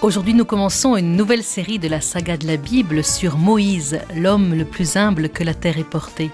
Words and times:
Aujourd'hui, 0.00 0.32
nous 0.32 0.44
commençons 0.44 0.96
une 0.96 1.16
nouvelle 1.16 1.42
série 1.42 1.80
de 1.80 1.88
la 1.88 2.00
saga 2.00 2.36
de 2.36 2.46
la 2.46 2.56
Bible 2.56 3.02
sur 3.02 3.36
Moïse, 3.36 3.98
l'homme 4.14 4.54
le 4.54 4.64
plus 4.64 4.96
humble 4.96 5.28
que 5.28 5.42
la 5.42 5.54
terre 5.54 5.76
ait 5.76 5.82
porté. 5.82 6.30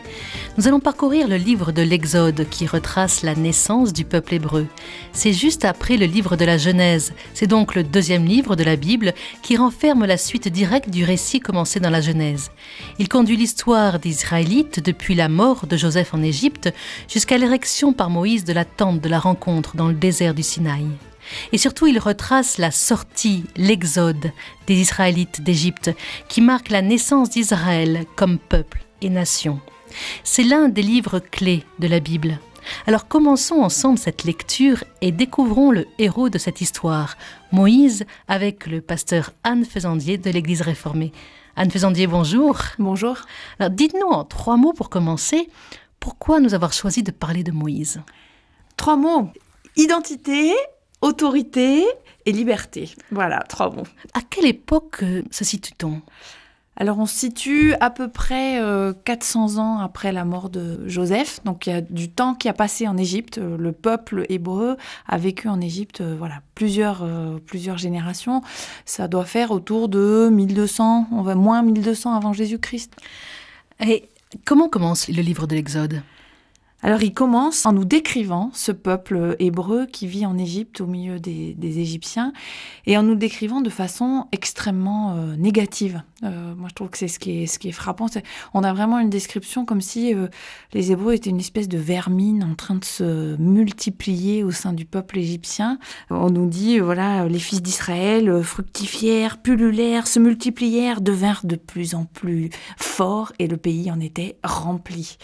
Nous 0.58 0.68
allons 0.68 0.80
parcourir 0.80 1.28
le 1.28 1.36
livre 1.36 1.72
de 1.72 1.80
l'Exode 1.80 2.46
qui 2.50 2.66
retrace 2.66 3.22
la 3.22 3.34
naissance 3.34 3.94
du 3.94 4.04
peuple 4.04 4.34
hébreu. 4.34 4.66
C'est 5.12 5.32
juste 5.32 5.64
après 5.64 5.96
le 5.96 6.04
livre 6.04 6.36
de 6.36 6.44
la 6.44 6.58
Genèse. 6.58 7.14
C'est 7.32 7.46
donc 7.46 7.74
le 7.74 7.84
deuxième 7.84 8.26
livre 8.26 8.54
de 8.54 8.64
la 8.64 8.76
Bible 8.76 9.14
qui 9.40 9.56
renferme 9.56 10.04
la 10.04 10.18
suite 10.18 10.48
directe 10.48 10.90
du 10.90 11.02
récit 11.02 11.40
commencé 11.40 11.80
dans 11.80 11.88
la 11.90 12.02
Genèse. 12.02 12.50
Il 12.98 13.08
conduit 13.08 13.38
l'histoire 13.38 13.98
des 13.98 14.10
Israélites 14.10 14.84
depuis 14.84 15.14
la 15.14 15.30
mort 15.30 15.66
de 15.66 15.78
Joseph 15.78 16.12
en 16.12 16.22
Égypte 16.22 16.70
jusqu'à 17.08 17.38
l'érection 17.38 17.94
par 17.94 18.10
Moïse 18.10 18.44
de 18.44 18.52
la 18.52 18.66
tente 18.66 19.00
de 19.00 19.08
la 19.08 19.18
rencontre 19.18 19.74
dans 19.74 19.88
le 19.88 19.94
désert 19.94 20.34
du 20.34 20.42
Sinaï. 20.42 20.86
Et 21.52 21.58
surtout, 21.58 21.86
il 21.86 21.98
retrace 21.98 22.58
la 22.58 22.70
sortie, 22.70 23.44
l'exode 23.56 24.32
des 24.66 24.74
Israélites 24.74 25.42
d'Égypte, 25.42 25.90
qui 26.28 26.40
marque 26.40 26.70
la 26.70 26.82
naissance 26.82 27.30
d'Israël 27.30 28.04
comme 28.16 28.38
peuple 28.38 28.84
et 29.02 29.10
nation. 29.10 29.60
C'est 30.24 30.42
l'un 30.42 30.68
des 30.68 30.82
livres 30.82 31.18
clés 31.18 31.64
de 31.78 31.86
la 31.86 32.00
Bible. 32.00 32.38
Alors 32.86 33.08
commençons 33.08 33.56
ensemble 33.56 33.98
cette 33.98 34.24
lecture 34.24 34.84
et 35.02 35.12
découvrons 35.12 35.70
le 35.70 35.86
héros 35.98 36.30
de 36.30 36.38
cette 36.38 36.60
histoire, 36.60 37.16
Moïse, 37.52 38.04
avec 38.26 38.66
le 38.66 38.80
pasteur 38.80 39.32
Anne 39.42 39.64
Faisandier 39.64 40.18
de 40.18 40.30
l'Église 40.30 40.62
réformée. 40.62 41.12
Anne 41.56 41.70
Faisandier, 41.70 42.06
bonjour. 42.06 42.58
Bonjour. 42.78 43.18
Alors 43.58 43.70
dites-nous 43.70 44.08
en 44.08 44.24
trois 44.24 44.56
mots 44.56 44.72
pour 44.72 44.90
commencer, 44.90 45.48
pourquoi 46.00 46.40
nous 46.40 46.54
avoir 46.54 46.72
choisi 46.72 47.02
de 47.02 47.10
parler 47.10 47.44
de 47.44 47.52
Moïse? 47.52 48.00
Trois 48.76 48.96
mots. 48.96 49.28
Identité, 49.76 50.52
autorité 51.04 51.84
et 52.26 52.32
liberté. 52.32 52.90
Voilà, 53.10 53.40
trois 53.40 53.70
mots. 53.70 53.86
À 54.14 54.20
quelle 54.22 54.46
époque 54.46 55.02
euh, 55.02 55.22
se 55.30 55.44
situe-t-on? 55.44 56.00
Alors 56.76 56.98
on 56.98 57.06
se 57.06 57.14
situe 57.14 57.74
à 57.78 57.90
peu 57.90 58.08
près 58.08 58.60
400 59.04 59.58
euh, 59.58 59.60
ans 59.60 59.78
après 59.78 60.10
la 60.10 60.24
mort 60.24 60.50
de 60.50 60.80
Joseph, 60.88 61.38
donc 61.44 61.68
il 61.68 61.70
y 61.70 61.72
a 61.72 61.80
du 61.80 62.10
temps 62.10 62.34
qui 62.34 62.48
a 62.48 62.52
passé 62.52 62.88
en 62.88 62.96
Égypte. 62.96 63.38
Euh, 63.38 63.56
le 63.56 63.70
peuple 63.70 64.26
hébreu 64.28 64.76
a 65.06 65.18
vécu 65.18 65.46
en 65.46 65.60
Égypte, 65.60 66.02
voilà, 66.02 66.40
plusieurs 66.56 67.06
plusieurs 67.46 67.78
générations. 67.78 68.42
Ça 68.86 69.06
doit 69.06 69.26
faire 69.26 69.52
autour 69.52 69.88
de 69.88 70.28
1200, 70.32 71.08
on 71.12 71.22
va 71.22 71.36
moins 71.36 71.62
1200 71.62 72.12
avant 72.12 72.32
Jésus-Christ. 72.32 72.96
Et 73.86 74.08
comment 74.44 74.68
commence 74.68 75.06
le 75.08 75.22
livre 75.22 75.46
de 75.46 75.54
l'Exode? 75.54 76.02
Alors 76.84 77.02
il 77.02 77.14
commence 77.14 77.64
en 77.64 77.72
nous 77.72 77.86
décrivant 77.86 78.50
ce 78.52 78.70
peuple 78.70 79.36
hébreu 79.38 79.86
qui 79.86 80.06
vit 80.06 80.26
en 80.26 80.36
Égypte 80.36 80.82
au 80.82 80.86
milieu 80.86 81.18
des, 81.18 81.56
Égyptiens 81.62 82.34
et 82.84 82.98
en 82.98 83.02
nous 83.02 83.14
décrivant 83.14 83.62
de 83.62 83.70
façon 83.70 84.26
extrêmement 84.32 85.14
euh, 85.16 85.34
négative. 85.34 86.02
Euh, 86.24 86.54
moi 86.54 86.68
je 86.68 86.74
trouve 86.74 86.90
que 86.90 86.98
c'est 86.98 87.08
ce 87.08 87.18
qui 87.18 87.42
est, 87.42 87.72
frappant. 87.72 88.04
on 88.52 88.62
a 88.62 88.74
vraiment 88.74 88.98
une 88.98 89.08
description 89.08 89.64
comme 89.64 89.80
si 89.80 90.12
euh, 90.12 90.26
les 90.74 90.92
Hébreux 90.92 91.14
étaient 91.14 91.30
une 91.30 91.40
espèce 91.40 91.68
de 91.68 91.78
vermine 91.78 92.44
en 92.44 92.54
train 92.54 92.74
de 92.74 92.84
se 92.84 93.34
multiplier 93.38 94.44
au 94.44 94.50
sein 94.50 94.74
du 94.74 94.84
peuple 94.84 95.18
égyptien. 95.18 95.78
On 96.10 96.28
nous 96.28 96.46
dit, 96.46 96.80
voilà, 96.80 97.26
les 97.26 97.38
fils 97.38 97.62
d'Israël 97.62 98.42
fructifièrent, 98.42 99.38
pullulèrent, 99.38 100.06
se 100.06 100.18
multiplièrent, 100.18 101.00
devinrent 101.00 101.46
de 101.46 101.56
plus 101.56 101.94
en 101.94 102.04
plus 102.04 102.50
forts 102.76 103.32
et 103.38 103.46
le 103.46 103.56
pays 103.56 103.90
en 103.90 104.00
était 104.00 104.36
rempli. 104.44 105.16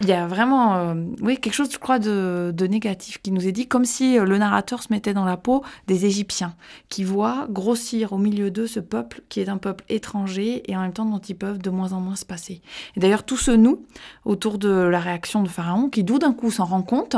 Il 0.00 0.08
y 0.08 0.12
a 0.12 0.26
vraiment 0.26 1.03
oui, 1.20 1.38
quelque 1.38 1.54
chose, 1.54 1.70
je 1.72 1.78
crois, 1.78 1.98
de, 1.98 2.66
négatif 2.66 3.20
qui 3.22 3.30
nous 3.30 3.46
est 3.46 3.52
dit, 3.52 3.66
comme 3.66 3.84
si 3.84 4.18
euh, 4.18 4.24
le 4.24 4.38
narrateur 4.38 4.82
se 4.82 4.88
mettait 4.90 5.14
dans 5.14 5.24
la 5.24 5.36
peau 5.36 5.62
des 5.86 6.06
Égyptiens, 6.06 6.54
qui 6.88 7.04
voient 7.04 7.46
grossir 7.50 8.12
au 8.12 8.18
milieu 8.18 8.50
d'eux 8.50 8.66
ce 8.66 8.80
peuple 8.80 9.22
qui 9.28 9.40
est 9.40 9.48
un 9.48 9.58
peuple 9.58 9.84
étranger 9.88 10.62
et 10.70 10.76
en 10.76 10.80
même 10.80 10.92
temps 10.92 11.04
dont 11.04 11.18
ils 11.18 11.36
peuvent 11.36 11.58
de 11.58 11.70
moins 11.70 11.92
en 11.92 12.00
moins 12.00 12.16
se 12.16 12.24
passer. 12.24 12.62
Et 12.96 13.00
d'ailleurs, 13.00 13.24
tout 13.24 13.36
ce 13.36 13.50
nous 13.50 13.84
autour 14.24 14.58
de 14.58 14.68
la 14.68 15.00
réaction 15.00 15.42
de 15.42 15.48
Pharaon, 15.48 15.88
qui 15.88 16.04
d'où 16.04 16.18
d'un 16.18 16.32
coup 16.32 16.50
s'en 16.50 16.64
rend 16.64 16.82
compte 16.82 17.16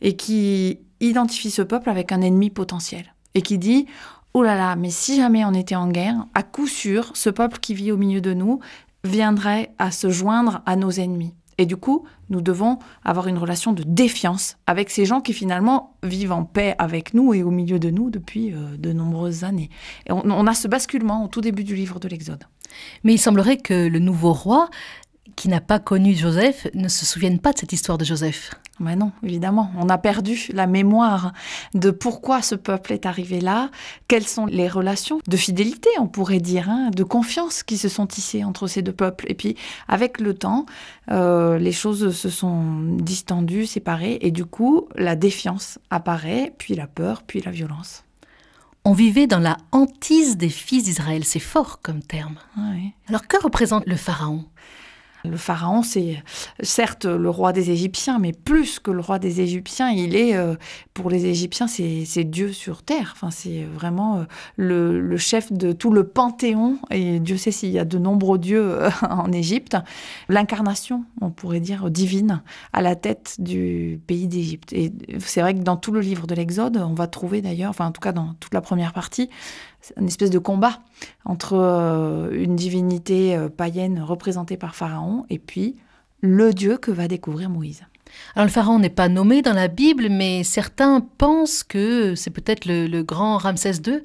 et 0.00 0.16
qui 0.16 0.80
identifie 1.00 1.50
ce 1.50 1.62
peuple 1.62 1.90
avec 1.90 2.12
un 2.12 2.20
ennemi 2.20 2.50
potentiel 2.50 3.14
et 3.34 3.42
qui 3.42 3.58
dit 3.58 3.86
Oh 4.34 4.42
là 4.42 4.54
là, 4.54 4.76
mais 4.76 4.90
si 4.90 5.16
jamais 5.16 5.44
on 5.44 5.52
était 5.52 5.74
en 5.74 5.88
guerre, 5.88 6.26
à 6.34 6.42
coup 6.42 6.66
sûr, 6.66 7.10
ce 7.14 7.28
peuple 7.28 7.58
qui 7.58 7.74
vit 7.74 7.92
au 7.92 7.98
milieu 7.98 8.20
de 8.20 8.32
nous 8.32 8.60
viendrait 9.04 9.74
à 9.78 9.90
se 9.90 10.08
joindre 10.10 10.62
à 10.64 10.76
nos 10.76 10.90
ennemis. 10.90 11.34
Et 11.58 11.66
du 11.66 11.76
coup, 11.76 12.04
nous 12.30 12.40
devons 12.40 12.78
avoir 13.04 13.28
une 13.28 13.38
relation 13.38 13.72
de 13.72 13.82
défiance 13.86 14.56
avec 14.66 14.90
ces 14.90 15.04
gens 15.04 15.20
qui 15.20 15.32
finalement 15.32 15.96
vivent 16.02 16.32
en 16.32 16.44
paix 16.44 16.74
avec 16.78 17.14
nous 17.14 17.34
et 17.34 17.42
au 17.42 17.50
milieu 17.50 17.78
de 17.78 17.90
nous 17.90 18.10
depuis 18.10 18.52
euh, 18.52 18.76
de 18.76 18.92
nombreuses 18.92 19.44
années. 19.44 19.70
Et 20.06 20.12
on, 20.12 20.46
a 20.46 20.54
ce 20.54 20.68
basculement 20.68 21.24
au 21.24 21.28
tout 21.28 21.40
début 21.40 21.64
du 21.64 21.74
livre 21.74 21.98
de 22.00 22.08
l'Exode. 22.08 22.44
Mais 23.04 23.14
il 23.14 23.18
semblerait 23.18 23.58
que 23.58 23.86
le 23.86 23.98
nouveau 23.98 24.32
roi, 24.32 24.70
qui 25.36 25.48
n'a 25.48 25.60
pas 25.60 25.78
connu 25.78 26.14
Joseph, 26.14 26.66
ne 26.74 26.88
se 26.88 27.04
souvienne 27.04 27.38
pas 27.38 27.52
de 27.52 27.58
cette 27.58 27.72
histoire 27.72 27.98
de 27.98 28.04
Joseph. 28.04 28.50
Mais 28.82 28.96
non, 28.96 29.12
évidemment, 29.22 29.70
on 29.78 29.88
a 29.88 29.96
perdu 29.96 30.48
la 30.52 30.66
mémoire 30.66 31.32
de 31.74 31.90
pourquoi 31.90 32.42
ce 32.42 32.56
peuple 32.56 32.92
est 32.92 33.06
arrivé 33.06 33.40
là, 33.40 33.70
quelles 34.08 34.26
sont 34.26 34.46
les 34.46 34.68
relations 34.68 35.20
de 35.26 35.36
fidélité, 35.36 35.88
on 36.00 36.08
pourrait 36.08 36.40
dire, 36.40 36.68
hein, 36.68 36.90
de 36.94 37.04
confiance 37.04 37.62
qui 37.62 37.78
se 37.78 37.88
sont 37.88 38.06
tissées 38.06 38.42
entre 38.42 38.66
ces 38.66 38.82
deux 38.82 38.92
peuples. 38.92 39.26
Et 39.28 39.34
puis, 39.34 39.56
avec 39.86 40.20
le 40.20 40.34
temps, 40.34 40.66
euh, 41.10 41.58
les 41.58 41.72
choses 41.72 42.14
se 42.14 42.28
sont 42.28 42.82
distendues, 42.96 43.66
séparées, 43.66 44.18
et 44.20 44.32
du 44.32 44.44
coup, 44.44 44.88
la 44.96 45.14
défiance 45.14 45.78
apparaît, 45.90 46.52
puis 46.58 46.74
la 46.74 46.88
peur, 46.88 47.22
puis 47.22 47.40
la 47.40 47.52
violence. 47.52 48.04
On 48.84 48.94
vivait 48.94 49.28
dans 49.28 49.38
la 49.38 49.58
hantise 49.70 50.36
des 50.36 50.48
fils 50.48 50.82
d'Israël, 50.82 51.24
c'est 51.24 51.38
fort 51.38 51.80
comme 51.82 52.02
terme. 52.02 52.34
Alors 53.08 53.28
que 53.28 53.40
représente 53.40 53.86
le 53.86 53.94
Pharaon? 53.94 54.44
Le 55.24 55.36
pharaon, 55.36 55.82
c'est 55.82 56.22
certes 56.62 57.04
le 57.04 57.30
roi 57.30 57.52
des 57.52 57.70
Égyptiens, 57.70 58.18
mais 58.18 58.32
plus 58.32 58.78
que 58.78 58.90
le 58.90 59.00
roi 59.00 59.18
des 59.18 59.40
Égyptiens, 59.40 59.90
il 59.90 60.16
est, 60.16 60.36
euh, 60.36 60.54
pour 60.94 61.10
les 61.10 61.26
Égyptiens, 61.26 61.66
c'est 61.68 62.24
Dieu 62.24 62.52
sur 62.52 62.82
terre. 62.82 63.12
Enfin, 63.14 63.30
c'est 63.30 63.64
vraiment 63.64 64.18
euh, 64.18 65.00
le, 65.00 65.16
chef 65.16 65.52
de 65.52 65.72
tout 65.72 65.92
le 65.92 66.04
panthéon. 66.04 66.78
Et 66.90 67.20
Dieu 67.20 67.36
sait 67.36 67.52
s'il 67.52 67.70
y 67.70 67.78
a 67.78 67.84
de 67.84 67.98
nombreux 67.98 68.38
dieux 68.38 68.82
euh, 68.82 68.90
en 69.10 69.30
Égypte. 69.32 69.76
L'incarnation, 70.28 71.04
on 71.20 71.30
pourrait 71.30 71.60
dire, 71.60 71.90
divine, 71.90 72.42
à 72.72 72.82
la 72.82 72.96
tête 72.96 73.36
du 73.38 74.00
pays 74.06 74.26
d'Égypte. 74.26 74.72
Et 74.72 74.92
c'est 75.20 75.40
vrai 75.40 75.54
que 75.54 75.60
dans 75.60 75.76
tout 75.76 75.92
le 75.92 76.00
livre 76.00 76.26
de 76.26 76.34
l'Exode, 76.34 76.76
on 76.76 76.94
va 76.94 77.06
trouver 77.06 77.42
d'ailleurs, 77.42 77.70
enfin 77.70 77.86
en 77.86 77.92
tout 77.92 78.00
cas 78.00 78.12
dans 78.12 78.34
toute 78.40 78.54
la 78.54 78.60
première 78.60 78.92
partie, 78.92 79.30
une 79.98 80.06
espèce 80.06 80.30
de 80.30 80.38
combat 80.38 80.80
entre 81.24 81.54
euh, 81.54 82.30
une 82.32 82.56
divinité 82.56 83.36
euh, 83.36 83.48
païenne 83.48 84.00
représentée 84.00 84.56
par 84.56 84.74
Pharaon 84.74 85.26
et 85.30 85.38
puis 85.38 85.76
le 86.20 86.52
Dieu 86.52 86.78
que 86.78 86.90
va 86.90 87.08
découvrir 87.08 87.50
Moïse. 87.50 87.82
Alors 88.34 88.46
le 88.46 88.52
pharaon 88.52 88.78
n'est 88.78 88.90
pas 88.90 89.08
nommé 89.08 89.42
dans 89.42 89.54
la 89.54 89.68
Bible, 89.68 90.08
mais 90.10 90.44
certains 90.44 91.00
pensent 91.00 91.64
que 91.64 92.14
c'est 92.14 92.30
peut-être 92.30 92.66
le, 92.66 92.86
le, 92.86 93.02
grand 93.02 93.38
Ramsès 93.38 93.80
II 93.86 94.02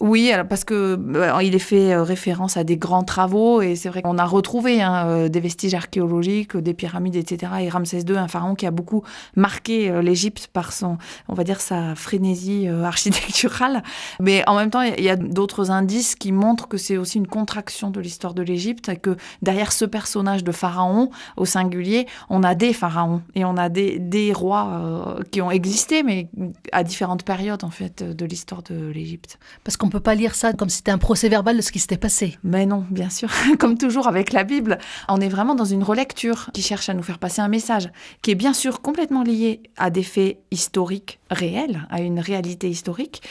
oui, 0.00 0.32
parce 0.48 0.64
que 0.64 0.98
euh, 1.14 1.42
il 1.42 1.54
est 1.54 1.58
fait 1.58 1.92
euh, 1.92 2.02
référence 2.02 2.56
à 2.56 2.64
des 2.64 2.78
grands 2.78 3.02
travaux 3.02 3.60
et 3.60 3.76
c'est 3.76 3.90
vrai 3.90 4.00
qu'on 4.00 4.16
a 4.16 4.24
retrouvé 4.24 4.80
hein, 4.80 5.06
euh, 5.06 5.28
des 5.28 5.40
vestiges 5.40 5.74
archéologiques, 5.74 6.56
des 6.56 6.72
pyramides, 6.72 7.16
etc. 7.16 7.52
Et 7.60 7.68
Ramsès 7.68 8.00
II, 8.00 8.16
un 8.16 8.26
pharaon 8.26 8.54
qui 8.54 8.64
a 8.64 8.70
beaucoup 8.70 9.02
marqué 9.36 10.00
l'Égypte 10.00 10.48
par 10.50 10.72
son, 10.72 10.96
on 11.28 11.34
va 11.34 11.44
dire, 11.44 11.60
sa 11.60 11.94
frénésie 11.94 12.66
architecturale. 12.84 13.82
Mais 14.20 14.42
en 14.48 14.56
même 14.56 14.70
temps, 14.70 14.80
il 14.80 15.04
y 15.04 15.10
a 15.10 15.16
d'autres 15.16 15.70
indices 15.70 16.14
qui 16.14 16.32
montrent 16.32 16.66
que 16.66 16.78
c'est 16.78 16.96
aussi 16.96 17.18
une 17.18 17.26
contraction 17.26 17.90
de 17.90 18.00
l'histoire 18.00 18.32
de 18.32 18.42
l'Égypte 18.42 18.88
et 18.88 18.96
que 18.96 19.16
derrière 19.42 19.70
ce 19.70 19.84
personnage 19.84 20.44
de 20.44 20.52
pharaon 20.52 21.10
au 21.36 21.44
singulier, 21.44 22.06
on 22.30 22.42
a 22.42 22.54
des 22.54 22.72
pharaons 22.72 23.20
et 23.34 23.44
on 23.44 23.58
a 23.58 23.68
des, 23.68 23.98
des 23.98 24.32
rois 24.32 25.18
qui 25.30 25.42
ont 25.42 25.50
existé, 25.50 26.02
mais 26.02 26.28
à 26.72 26.84
différentes 26.84 27.24
périodes 27.24 27.64
en 27.64 27.70
fait 27.70 28.02
de 28.02 28.24
l'histoire 28.24 28.62
de 28.62 28.90
l'Égypte. 28.90 29.38
Parce 29.62 29.76
qu'on 29.76 29.89
on 29.90 29.98
peut 29.98 29.98
pas 29.98 30.14
lire 30.14 30.36
ça 30.36 30.52
comme 30.52 30.68
si 30.68 30.76
c'était 30.76 30.92
un 30.92 30.98
procès 30.98 31.28
verbal 31.28 31.56
de 31.56 31.62
ce 31.62 31.72
qui 31.72 31.80
s'était 31.80 31.96
passé. 31.96 32.38
Mais 32.44 32.64
non, 32.64 32.84
bien 32.90 33.10
sûr. 33.10 33.28
Comme 33.58 33.76
toujours 33.76 34.06
avec 34.06 34.32
la 34.32 34.44
Bible, 34.44 34.78
on 35.08 35.20
est 35.20 35.28
vraiment 35.28 35.56
dans 35.56 35.64
une 35.64 35.82
relecture 35.82 36.48
qui 36.54 36.62
cherche 36.62 36.88
à 36.88 36.94
nous 36.94 37.02
faire 37.02 37.18
passer 37.18 37.40
un 37.42 37.48
message, 37.48 37.90
qui 38.22 38.30
est 38.30 38.36
bien 38.36 38.52
sûr 38.52 38.82
complètement 38.82 39.24
lié 39.24 39.64
à 39.76 39.90
des 39.90 40.04
faits 40.04 40.38
historiques 40.52 41.18
réels, 41.28 41.88
à 41.90 42.00
une 42.02 42.20
réalité 42.20 42.68
historique, 42.68 43.22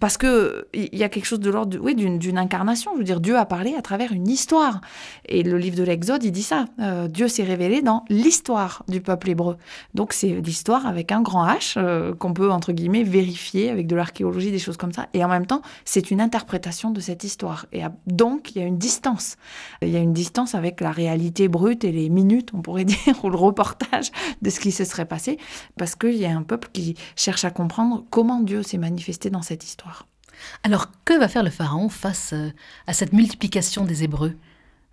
parce 0.00 0.16
que 0.16 0.66
il 0.74 0.98
y 0.98 1.04
a 1.04 1.08
quelque 1.08 1.24
chose 1.24 1.38
de 1.38 1.50
l'ordre, 1.50 1.78
oui, 1.80 1.94
d'une 1.94 2.38
incarnation. 2.38 2.90
Je 2.94 2.98
veux 2.98 3.04
dire, 3.04 3.20
Dieu 3.20 3.36
a 3.38 3.46
parlé 3.46 3.76
à 3.76 3.82
travers 3.82 4.10
une 4.10 4.26
histoire. 4.26 4.80
Et 5.26 5.44
le 5.44 5.56
livre 5.56 5.76
de 5.76 5.84
l'Exode, 5.84 6.24
il 6.24 6.32
dit 6.32 6.42
ça. 6.42 6.64
Euh, 6.80 7.06
Dieu 7.06 7.28
s'est 7.28 7.44
révélé 7.44 7.80
dans 7.80 8.04
l'histoire 8.08 8.82
du 8.88 9.00
peuple 9.00 9.30
hébreu. 9.30 9.56
Donc 9.94 10.12
c'est 10.12 10.40
l'histoire 10.40 10.84
avec 10.84 11.12
un 11.12 11.22
grand 11.22 11.46
H 11.46 11.74
euh, 11.76 12.12
qu'on 12.12 12.32
peut 12.32 12.50
entre 12.50 12.72
guillemets 12.72 13.04
vérifier 13.04 13.70
avec 13.70 13.86
de 13.86 13.94
l'archéologie, 13.94 14.50
des 14.50 14.58
choses 14.58 14.76
comme 14.76 14.92
ça. 14.92 15.06
Et 15.14 15.24
en 15.24 15.28
même 15.28 15.46
temps, 15.46 15.62
c'est 15.84 16.07
une 16.10 16.20
interprétation 16.20 16.90
de 16.90 17.00
cette 17.00 17.24
histoire. 17.24 17.66
Et 17.72 17.82
donc, 18.06 18.54
il 18.54 18.60
y 18.60 18.62
a 18.62 18.66
une 18.66 18.78
distance. 18.78 19.36
Il 19.82 19.88
y 19.88 19.96
a 19.96 20.00
une 20.00 20.12
distance 20.12 20.54
avec 20.54 20.80
la 20.80 20.90
réalité 20.90 21.48
brute 21.48 21.84
et 21.84 21.92
les 21.92 22.08
minutes, 22.08 22.50
on 22.54 22.62
pourrait 22.62 22.84
dire, 22.86 23.24
ou 23.24 23.30
le 23.30 23.36
reportage 23.36 24.10
de 24.42 24.50
ce 24.50 24.60
qui 24.60 24.72
se 24.72 24.84
serait 24.84 25.06
passé, 25.06 25.38
parce 25.76 25.94
qu'il 25.94 26.16
y 26.16 26.26
a 26.26 26.36
un 26.36 26.42
peuple 26.42 26.68
qui 26.72 26.96
cherche 27.16 27.44
à 27.44 27.50
comprendre 27.50 28.04
comment 28.10 28.40
Dieu 28.40 28.62
s'est 28.62 28.78
manifesté 28.78 29.30
dans 29.30 29.42
cette 29.42 29.64
histoire. 29.64 30.06
Alors 30.62 30.90
que 31.04 31.18
va 31.18 31.28
faire 31.28 31.42
le 31.42 31.50
Pharaon 31.50 31.88
face 31.88 32.32
euh, 32.32 32.50
à 32.86 32.92
cette 32.92 33.12
multiplication 33.12 33.84
des 33.84 34.04
Hébreux? 34.04 34.36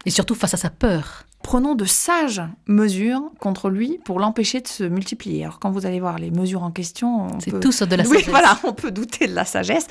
Et 0.06 0.12
surtout 0.12 0.35
face 0.35 0.53
à 0.53 0.57
sa 0.57 0.69
peur? 0.69 1.25
Prenons 1.45 1.75
de 1.75 1.86
sages 1.86 2.42
mesures 2.65 3.21
contre 3.39 3.69
lui 3.69 4.00
pour 4.03 4.19
l'empêcher 4.19 4.62
de 4.62 4.68
se 4.68 4.83
multiplier. 4.83 5.44
Alors 5.44 5.59
quand 5.59 5.69
vous 5.69 5.86
allez 5.86 6.00
voir 6.00 6.18
les 6.18 6.31
mesures 6.31 6.63
en 6.63 6.71
question, 6.71 7.27
c'est 7.39 7.59
tout 7.59 7.71
ça 7.71 7.86
de 7.86 7.95
la 7.95 8.03
sagesse. 8.03 8.25
Oui, 8.25 8.31
voilà, 8.31 8.57
on 8.63 8.74
peut 8.74 8.89
douter 8.89 9.27
de 9.27 9.36
la 9.36 9.45
sagesse 9.45 9.86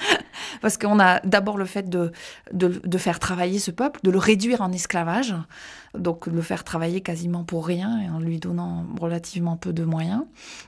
parce 0.61 0.77
qu'on 0.77 0.99
a 0.99 1.21
d'abord 1.21 1.57
le 1.57 1.65
fait 1.65 1.89
de, 1.89 2.11
de, 2.53 2.99
faire 2.99 3.21
travailler 3.21 3.61
ce 3.61 3.71
peuple, 3.71 4.01
de 4.03 4.11
le 4.11 4.19
réduire 4.19 4.63
en 4.63 4.73
esclavage, 4.73 5.33
donc 5.97 6.29
de 6.29 6.35
le 6.35 6.43
faire 6.43 6.65
travailler 6.65 7.03
quasiment 7.03 7.45
pour 7.45 7.65
rien 7.65 8.01
et 8.01 8.11
en 8.11 8.19
lui 8.19 8.41
donnant 8.41 8.85
relativement 9.01 9.57
peu 9.57 9.73
de 9.73 9.85
moyens. 9.85 10.25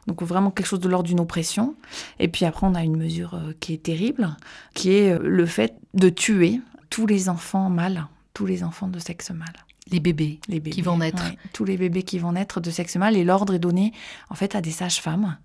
Donc 0.06 0.22
vraiment 0.22 0.52
quelque 0.52 0.66
chose 0.66 0.80
de 0.80 0.88
l'ordre 0.88 1.08
d'une 1.08 1.20
oppression. 1.20 1.74
Et 2.20 2.28
puis 2.28 2.44
après, 2.44 2.64
on 2.64 2.76
a 2.76 2.84
une 2.84 2.96
mesure 2.96 3.34
euh, 3.34 3.52
qui 3.58 3.74
est 3.74 3.82
terrible, 3.82 4.36
qui 4.72 4.92
est 4.92 5.14
euh, 5.14 5.18
le 5.20 5.46
fait 5.46 5.74
de 5.94 6.10
tuer 6.10 6.60
tous 6.90 7.08
les 7.08 7.28
enfants 7.28 7.70
mâles, 7.70 8.06
tous 8.34 8.46
les 8.46 8.62
enfants 8.62 8.86
de 8.86 9.00
sexe 9.00 9.32
mâle 9.32 9.66
les 9.90 10.00
bébés, 10.00 10.40
les 10.48 10.60
qui 10.60 10.82
vont 10.82 10.98
naître. 10.98 11.22
tous 11.52 11.64
les 11.64 11.76
bébés 11.76 12.02
qui 12.02 12.18
vont 12.18 12.32
naître 12.32 12.60
de 12.60 12.70
sexe 12.70 12.96
mâle. 12.96 13.16
Et 13.16 13.24
l'ordre 13.24 13.54
est 13.54 13.58
donné 13.58 13.92
en 14.30 14.34
fait 14.34 14.54
à 14.54 14.60
des 14.60 14.70
sages-femmes, 14.70 15.36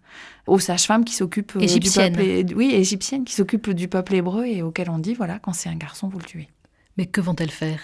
aux 0.48 0.60
sages-femmes 0.60 1.06
qui 1.06 1.14
s'occupent 1.14 1.56
euh, 1.58 1.66
du 1.66 1.90
peuple, 1.90 2.56
oui, 2.56 2.72
égyptiennes 2.74 3.24
qui 3.24 3.34
s'occupent 3.34 3.72
du 3.72 3.88
peuple 3.88 4.16
hébreu 4.16 4.46
et 4.46 4.62
auxquelles 4.64 4.90
on 4.90 5.00
dit 5.00 5.14
voilà, 5.14 5.40
quand 5.40 5.54
c'est 5.54 5.70
un 5.70 5.76
garçon, 5.76 6.08
vous 6.08 6.20
le 6.20 6.26
tuez. 6.26 6.50
Mais 6.98 7.06
que 7.06 7.22
vont-elles 7.22 7.52
faire? 7.52 7.80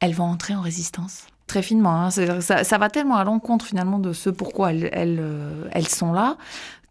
Elles 0.00 0.14
vont 0.14 0.24
entrer 0.24 0.54
en 0.54 0.60
résistance. 0.60 1.26
Très 1.46 1.62
finement, 1.62 2.06
hein. 2.06 2.10
ça, 2.10 2.78
va 2.78 2.88
tellement 2.88 3.16
à 3.16 3.24
l'encontre 3.24 3.66
finalement 3.66 3.98
de 3.98 4.14
ce 4.14 4.30
pourquoi 4.30 4.70
elles, 4.70 4.88
elles, 4.92 5.18
euh, 5.20 5.68
elles 5.72 5.88
sont 5.88 6.12
là 6.14 6.38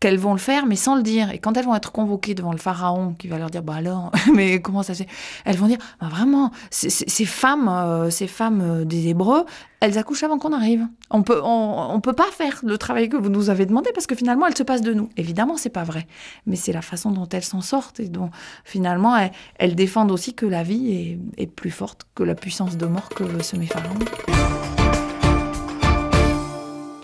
qu'elles 0.04 0.20
vont 0.20 0.34
le 0.34 0.40
faire, 0.40 0.66
mais 0.66 0.76
sans 0.76 0.98
le 0.98 1.02
dire. 1.02 1.32
Et 1.32 1.40
quand 1.40 1.56
elles 1.56 1.64
vont 1.64 1.76
être 1.76 1.94
convoquées 1.94 2.36
devant 2.36 2.52
le 2.52 2.58
pharaon, 2.58 3.14
qui 3.18 3.30
va 3.30 3.38
leur 3.38 3.50
dire, 3.50 3.64
bah 3.64 3.76
alors, 3.76 4.12
mais 4.34 4.62
comment 4.62 4.84
ça 4.84 4.94
se 4.94 5.04
fait? 5.04 5.10
Elles 5.46 5.56
vont 5.56 5.68
dire, 5.68 5.78
bah 6.02 6.10
vraiment, 6.10 6.52
ces 6.72 7.24
femmes, 7.24 7.70
euh, 7.70 8.10
ces 8.10 8.28
femmes 8.28 8.60
euh, 8.62 8.84
des 8.84 9.08
Hébreux, 9.08 9.46
elles 9.80 9.98
accouchent 9.98 10.24
avant 10.24 10.40
qu'on 10.40 10.52
arrive. 10.52 10.86
On 11.10 11.24
peut, 11.24 11.40
on, 11.42 12.02
peut 12.02 12.12
pas 12.12 12.30
faire 12.34 12.60
le 12.64 12.78
travail 12.78 13.08
que 13.08 13.16
vous 13.16 13.30
nous 13.30 13.50
avez 13.50 13.66
demandé 13.66 13.92
parce 13.94 14.06
que 14.06 14.14
finalement, 14.14 14.46
elles 14.46 14.58
se 14.58 14.64
passent 14.64 14.82
de 14.82 14.94
nous. 14.94 15.08
Évidemment, 15.16 15.56
c'est 15.56 15.70
pas 15.70 15.86
vrai, 15.86 16.06
mais 16.48 16.58
c'est 16.58 16.74
la 16.74 16.82
façon 16.82 17.12
dont 17.12 17.30
elles 17.30 17.46
s'en 17.46 17.62
sortent 17.62 18.02
et 18.02 18.10
dont 18.10 18.30
finalement 18.66 19.16
elles, 19.58 19.76
défendent 19.76 20.12
aussi 20.12 20.34
que 20.34 20.46
la 20.46 20.64
vie 20.64 21.18
est, 21.38 21.48
plus 21.48 21.72
forte 21.72 22.02
que 22.14 22.24
la 22.24 22.36
puissance 22.36 22.76
de 22.76 22.88
mort 22.88 23.08
que 23.08 23.42
ce 23.42 23.56
met 23.56 23.68
pharaon. 23.68 24.00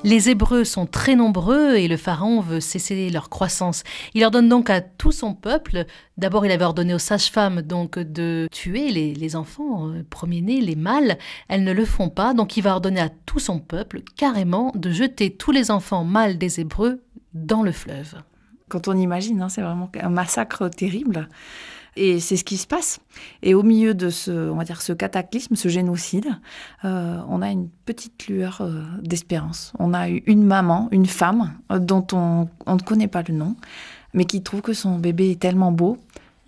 Les 0.06 0.30
Hébreux 0.30 0.64
sont 0.64 0.86
très 0.86 1.16
nombreux 1.16 1.76
et 1.76 1.90
le 1.90 1.98
Pharaon 1.98 2.40
veut 2.40 2.62
cesser 2.62 3.10
leur 3.10 3.30
croissance. 3.30 3.84
Il 4.14 4.24
ordonne 4.24 4.48
donc 4.48 4.70
à 4.70 4.80
tout 4.80 5.12
son 5.12 5.34
peuple, 5.34 5.86
d'abord 6.18 6.46
il 6.46 6.52
avait 6.54 6.64
ordonné 6.64 6.94
aux 6.94 7.00
sages-femmes 7.00 7.62
donc 7.62 8.00
de 8.00 8.48
tuer 8.50 8.92
les, 8.92 9.36
enfants 9.36 9.90
euh, 9.90 10.06
premiers-nés, 10.10 10.62
les 10.62 10.78
mâles, 10.78 11.18
elles 11.50 11.66
ne 11.66 11.74
le 11.74 11.84
font 11.84 12.10
pas, 12.10 12.34
donc 12.34 12.56
il 12.56 12.62
va 12.62 12.76
ordonner 12.76 13.02
à 13.02 13.10
tout 13.10 13.40
son 13.40 13.60
peuple 13.60 14.02
carrément 14.16 14.72
de 14.74 14.90
jeter 14.90 15.36
tous 15.36 15.52
les 15.52 15.70
enfants 15.70 16.06
mâles 16.06 16.38
des 16.38 16.62
Hébreux 16.62 17.04
dans 17.34 17.62
le 17.62 17.74
fleuve. 17.74 18.16
Quand 18.70 18.88
on 18.88 18.96
imagine, 18.96 19.42
hein, 19.42 19.50
c'est 19.50 19.62
vraiment 19.62 19.92
un 20.02 20.10
massacre 20.10 20.70
terrible. 20.70 21.28
Et 21.96 22.20
c'est 22.20 22.38
ce 22.38 22.44
qui 22.44 22.58
se 22.58 22.68
passe. 22.68 23.00
Et 23.42 23.54
au 23.54 23.64
milieu 23.64 23.94
de 23.94 24.10
ce, 24.10 24.32
on 24.32 24.56
va 24.56 24.64
dire, 24.64 24.82
ce 24.82 24.94
cataclysme, 24.94 25.56
ce 25.56 25.70
génocide, 25.70 26.28
euh, 26.86 27.20
on 27.28 27.42
a 27.42 27.50
une 27.50 27.70
petite 27.86 28.28
lueur 28.28 28.62
euh, 28.62 28.82
d'espérance. 29.02 29.74
On 29.80 29.94
a 29.94 30.08
une 30.08 30.44
maman, 30.44 30.88
une 30.92 31.06
femme, 31.06 31.54
euh, 31.72 31.80
dont 31.80 32.06
on, 32.14 32.48
on, 32.66 32.76
ne 32.76 32.82
connaît 32.82 33.08
pas 33.08 33.24
le 33.28 33.34
nom, 33.34 33.56
mais 34.14 34.26
qui 34.26 34.42
trouve 34.42 34.62
que 34.62 34.74
son 34.74 34.98
bébé 34.98 35.32
est 35.32 35.40
tellement 35.40 35.72
beau 35.72 35.98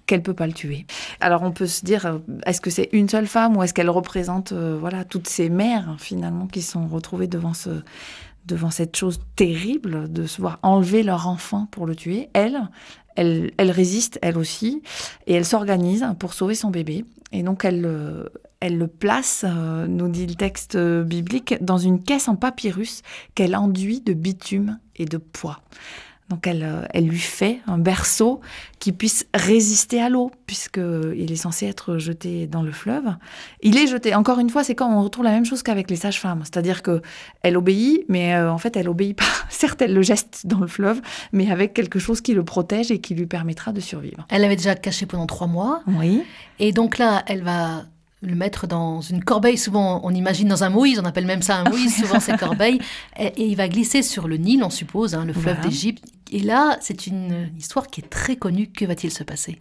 qu'elle 0.07 0.23
peut 0.23 0.33
pas 0.33 0.47
le 0.47 0.53
tuer. 0.53 0.85
Alors 1.21 1.43
on 1.43 1.51
peut 1.51 1.67
se 1.67 1.85
dire, 1.85 2.19
est-ce 2.45 2.59
que 2.59 2.69
c'est 2.69 2.89
une 2.91 3.07
seule 3.07 3.27
femme 3.27 3.55
ou 3.55 3.63
est-ce 3.63 3.73
qu'elle 3.73 3.89
représente, 3.89 4.51
voilà, 4.51 5.05
toutes 5.05 5.29
ces 5.29 5.49
mères 5.49 5.95
finalement 5.99 6.47
qui 6.47 6.61
sont 6.61 6.87
retrouvées 6.87 7.27
devant 7.27 7.53
ce 7.53 7.69
devant 8.45 8.71
cette 8.71 8.97
chose 8.97 9.19
terrible 9.35 10.11
de 10.11 10.25
se 10.25 10.41
voir 10.41 10.59
enlever 10.63 11.03
leur 11.03 11.27
enfant 11.27 11.67
pour 11.71 11.85
le 11.85 11.95
tuer? 11.95 12.29
Elle, 12.33 12.59
elle, 13.15 13.51
résiste, 13.59 14.19
elle 14.21 14.37
aussi, 14.37 14.81
et 15.27 15.33
elle 15.33 15.45
s'organise 15.45 16.05
pour 16.19 16.33
sauver 16.33 16.55
son 16.55 16.69
bébé. 16.69 17.05
Et 17.31 17.43
donc, 17.43 17.65
elle, 17.65 17.85
euh, 17.85 18.25
elle 18.59 18.77
le 18.77 18.87
place, 18.87 19.45
euh, 19.47 19.87
nous 19.87 20.09
dit 20.09 20.27
le 20.27 20.35
texte 20.35 20.77
biblique, 20.77 21.55
dans 21.61 21.77
une 21.77 22.03
caisse 22.03 22.27
en 22.27 22.35
papyrus 22.35 23.01
qu'elle 23.35 23.55
enduit 23.55 24.01
de 24.01 24.13
bitume 24.13 24.79
et 24.95 25.05
de 25.05 25.17
poids. 25.17 25.61
Donc 26.31 26.47
elle, 26.47 26.63
euh, 26.63 26.85
elle 26.93 27.07
lui 27.07 27.19
fait 27.19 27.59
un 27.67 27.77
berceau 27.77 28.39
qui 28.79 28.93
puisse 28.93 29.27
résister 29.33 30.01
à 30.01 30.07
l'eau, 30.07 30.31
puisqu'il 30.47 31.29
est 31.29 31.35
censé 31.35 31.67
être 31.67 31.97
jeté 31.97 32.47
dans 32.47 32.63
le 32.63 32.71
fleuve. 32.71 33.03
Il 33.61 33.77
est 33.77 33.85
jeté, 33.85 34.15
encore 34.15 34.39
une 34.39 34.49
fois, 34.49 34.63
c'est 34.63 34.73
quand 34.73 34.89
on 34.89 35.03
retrouve 35.03 35.25
la 35.25 35.31
même 35.31 35.43
chose 35.43 35.61
qu'avec 35.61 35.89
les 35.89 35.97
sages-femmes. 35.97 36.39
C'est-à-dire 36.45 36.83
que 36.83 37.01
elle 37.43 37.57
obéit, 37.57 38.05
mais 38.07 38.33
euh, 38.33 38.49
en 38.49 38.57
fait, 38.57 38.77
elle 38.77 38.87
obéit 38.87 39.17
pas. 39.17 39.25
Certes, 39.49 39.81
elle 39.81 39.93
le 39.93 40.01
geste 40.01 40.47
dans 40.47 40.59
le 40.59 40.67
fleuve, 40.67 41.01
mais 41.33 41.51
avec 41.51 41.73
quelque 41.73 41.99
chose 41.99 42.21
qui 42.21 42.33
le 42.33 42.45
protège 42.45 42.91
et 42.91 43.01
qui 43.01 43.13
lui 43.13 43.25
permettra 43.25 43.73
de 43.73 43.81
survivre. 43.81 44.25
Elle 44.29 44.41
l'avait 44.41 44.55
déjà 44.55 44.73
caché 44.75 45.05
pendant 45.05 45.27
trois 45.27 45.47
mois. 45.47 45.83
Oui. 45.85 46.23
Et 46.59 46.71
donc 46.71 46.97
là, 46.97 47.23
elle 47.27 47.43
va 47.43 47.83
le 48.21 48.35
mettre 48.35 48.67
dans 48.67 49.01
une 49.01 49.23
corbeille. 49.23 49.57
Souvent, 49.57 50.01
on 50.03 50.13
imagine 50.13 50.47
dans 50.47 50.63
un 50.63 50.69
Moïse, 50.69 50.99
on 50.99 51.05
appelle 51.05 51.25
même 51.25 51.41
ça 51.41 51.57
un 51.57 51.69
Moïse, 51.69 51.95
souvent 51.95 52.19
c'est 52.19 52.37
corbeille. 52.39 52.79
Et, 53.19 53.47
il 53.47 53.55
va 53.55 53.67
glisser 53.67 54.03
sur 54.03 54.27
le 54.27 54.37
Nil, 54.37 54.63
on 54.63 54.69
suppose, 54.69 55.15
hein, 55.15 55.25
le 55.25 55.33
fleuve 55.33 55.59
d'Égypte. 55.61 56.03
Et 56.31 56.39
là, 56.39 56.77
c'est 56.81 57.07
une 57.07 57.49
histoire 57.57 57.87
qui 57.87 58.01
est 58.01 58.09
très 58.09 58.35
connue. 58.35 58.67
Que 58.67 58.85
va-t-il 58.85 59.11
se 59.11 59.23
passer? 59.23 59.59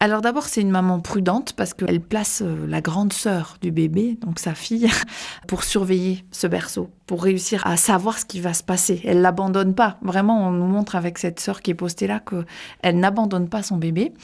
Alors 0.00 0.20
d'abord, 0.20 0.44
c'est 0.44 0.60
une 0.60 0.70
maman 0.70 1.00
prudente 1.00 1.54
parce 1.54 1.74
qu'elle 1.74 2.00
place 2.00 2.42
euh, 2.44 2.66
la 2.68 2.80
grande 2.80 3.12
sœur 3.12 3.56
du 3.60 3.72
bébé, 3.72 4.16
donc 4.20 4.38
sa 4.38 4.54
fille, 4.54 4.88
pour 5.48 5.64
surveiller 5.64 6.24
ce 6.30 6.46
berceau, 6.46 6.90
pour 7.06 7.24
réussir 7.24 7.66
à 7.66 7.76
savoir 7.76 8.16
ce 8.16 8.24
qui 8.24 8.40
va 8.40 8.54
se 8.54 8.62
passer. 8.62 9.00
Elle 9.04 9.22
l'abandonne 9.22 9.74
pas. 9.74 9.98
Vraiment, 10.00 10.46
on 10.46 10.52
nous 10.52 10.66
montre 10.68 10.94
avec 10.94 11.18
cette 11.18 11.40
sœur 11.40 11.62
qui 11.62 11.72
est 11.72 11.74
postée 11.74 12.06
là 12.06 12.20
qu'elle 12.20 13.00
n'abandonne 13.00 13.48
pas 13.48 13.64
son 13.64 13.76
bébé. 13.76 14.14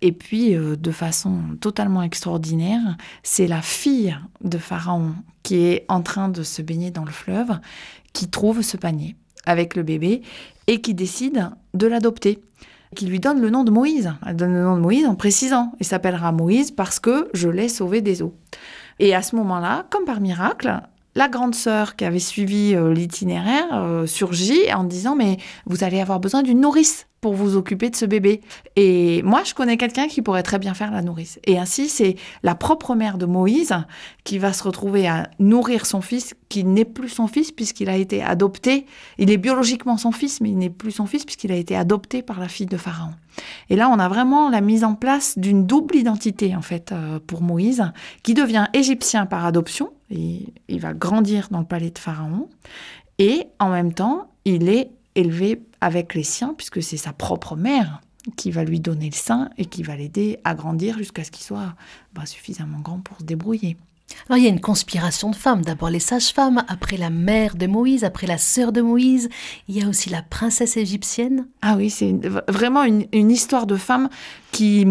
Et 0.00 0.10
puis, 0.10 0.56
euh, 0.56 0.74
de 0.74 0.90
façon 0.90 1.38
totalement 1.60 2.02
extraordinaire, 2.02 2.96
c'est 3.22 3.46
la 3.46 3.62
fille 3.62 4.18
de 4.42 4.58
Pharaon 4.58 5.14
qui 5.44 5.56
est 5.56 5.84
en 5.88 6.02
train 6.02 6.30
de 6.30 6.42
se 6.42 6.62
baigner 6.62 6.90
dans 6.90 7.04
le 7.04 7.12
fleuve 7.12 7.60
qui 8.12 8.28
trouve 8.28 8.62
ce 8.62 8.76
panier 8.76 9.14
avec 9.44 9.76
le 9.76 9.84
bébé 9.84 10.22
et 10.66 10.80
qui 10.80 10.94
décide 10.94 11.50
de 11.74 11.86
l'adopter 11.86 12.40
qui 12.94 13.06
lui 13.06 13.20
donne 13.20 13.40
le 13.40 13.50
nom 13.50 13.64
de 13.64 13.70
Moïse. 13.70 14.12
Elle 14.26 14.36
donne 14.36 14.54
le 14.54 14.62
nom 14.62 14.76
de 14.76 14.80
Moïse 14.80 15.06
en 15.06 15.14
précisant. 15.14 15.72
Il 15.80 15.86
s'appellera 15.86 16.32
Moïse 16.32 16.70
parce 16.70 17.00
que 17.00 17.28
je 17.34 17.48
l'ai 17.48 17.68
sauvé 17.68 18.00
des 18.00 18.22
eaux. 18.22 18.34
Et 18.98 19.14
à 19.14 19.22
ce 19.22 19.36
moment-là, 19.36 19.86
comme 19.90 20.04
par 20.04 20.20
miracle, 20.20 20.80
la 21.14 21.28
grande 21.28 21.54
sœur 21.54 21.96
qui 21.96 22.04
avait 22.04 22.18
suivi 22.18 22.74
euh, 22.74 22.92
l'itinéraire 22.92 23.66
euh, 23.72 24.06
surgit 24.06 24.72
en 24.72 24.84
disant 24.84 25.14
mais 25.14 25.36
vous 25.66 25.84
allez 25.84 26.00
avoir 26.00 26.20
besoin 26.20 26.42
d'une 26.42 26.60
nourrice 26.60 27.06
pour 27.22 27.34
vous 27.34 27.56
occuper 27.56 27.88
de 27.88 27.94
ce 27.94 28.04
bébé. 28.04 28.40
Et 28.74 29.22
moi, 29.22 29.42
je 29.44 29.54
connais 29.54 29.76
quelqu'un 29.76 30.08
qui 30.08 30.22
pourrait 30.22 30.42
très 30.42 30.58
bien 30.58 30.74
faire 30.74 30.90
la 30.90 31.02
nourrice. 31.02 31.38
Et 31.44 31.56
ainsi, 31.56 31.88
c'est 31.88 32.16
la 32.42 32.56
propre 32.56 32.96
mère 32.96 33.16
de 33.16 33.26
Moïse 33.26 33.72
qui 34.24 34.38
va 34.38 34.52
se 34.52 34.64
retrouver 34.64 35.06
à 35.06 35.30
nourrir 35.38 35.86
son 35.86 36.00
fils, 36.00 36.34
qui 36.48 36.64
n'est 36.64 36.84
plus 36.84 37.08
son 37.08 37.28
fils 37.28 37.52
puisqu'il 37.52 37.88
a 37.88 37.96
été 37.96 38.24
adopté. 38.24 38.86
Il 39.18 39.30
est 39.30 39.36
biologiquement 39.36 39.96
son 39.96 40.10
fils, 40.10 40.40
mais 40.40 40.50
il 40.50 40.58
n'est 40.58 40.68
plus 40.68 40.90
son 40.90 41.06
fils 41.06 41.24
puisqu'il 41.24 41.52
a 41.52 41.56
été 41.56 41.76
adopté 41.76 42.22
par 42.22 42.40
la 42.40 42.48
fille 42.48 42.66
de 42.66 42.76
Pharaon. 42.76 43.12
Et 43.70 43.76
là, 43.76 43.88
on 43.88 44.00
a 44.00 44.08
vraiment 44.08 44.50
la 44.50 44.60
mise 44.60 44.82
en 44.82 44.94
place 44.96 45.38
d'une 45.38 45.64
double 45.64 45.94
identité, 45.94 46.56
en 46.56 46.60
fait, 46.60 46.90
euh, 46.90 47.20
pour 47.24 47.40
Moïse, 47.40 47.84
qui 48.24 48.34
devient 48.34 48.66
égyptien 48.72 49.26
par 49.26 49.46
adoption. 49.46 49.90
Il 50.10 50.80
va 50.80 50.92
grandir 50.92 51.48
dans 51.52 51.60
le 51.60 51.66
palais 51.66 51.90
de 51.90 51.98
Pharaon. 51.98 52.48
Et 53.18 53.46
en 53.60 53.70
même 53.70 53.94
temps, 53.94 54.26
il 54.44 54.68
est 54.68 54.90
élevé 55.14 55.62
avec 55.80 56.14
les 56.14 56.22
siens, 56.22 56.54
puisque 56.56 56.82
c'est 56.82 56.96
sa 56.96 57.12
propre 57.12 57.56
mère 57.56 58.00
qui 58.36 58.50
va 58.50 58.64
lui 58.64 58.80
donner 58.80 59.10
le 59.10 59.16
sein 59.16 59.50
et 59.58 59.64
qui 59.64 59.82
va 59.82 59.96
l'aider 59.96 60.38
à 60.44 60.54
grandir 60.54 60.96
jusqu'à 60.98 61.24
ce 61.24 61.30
qu'il 61.30 61.44
soit 61.44 61.74
bah, 62.14 62.26
suffisamment 62.26 62.78
grand 62.78 63.00
pour 63.00 63.18
se 63.18 63.24
débrouiller. 63.24 63.76
Alors 64.28 64.38
il 64.38 64.44
y 64.44 64.46
a 64.46 64.50
une 64.50 64.60
conspiration 64.60 65.30
de 65.30 65.36
femmes, 65.36 65.62
d'abord 65.62 65.90
les 65.90 65.98
sages-femmes, 65.98 66.64
après 66.68 66.96
la 66.96 67.10
mère 67.10 67.56
de 67.56 67.66
Moïse, 67.66 68.04
après 68.04 68.26
la 68.26 68.38
sœur 68.38 68.70
de 68.72 68.82
Moïse, 68.82 69.28
il 69.68 69.78
y 69.78 69.82
a 69.82 69.88
aussi 69.88 70.10
la 70.10 70.22
princesse 70.22 70.76
égyptienne. 70.76 71.46
Ah 71.62 71.76
oui, 71.76 71.88
c'est 71.88 72.14
vraiment 72.48 72.84
une, 72.84 73.06
une, 73.12 73.30
histoire 73.30 73.66
de 73.66 73.76
femmes 73.76 74.10
qui, 74.50 74.86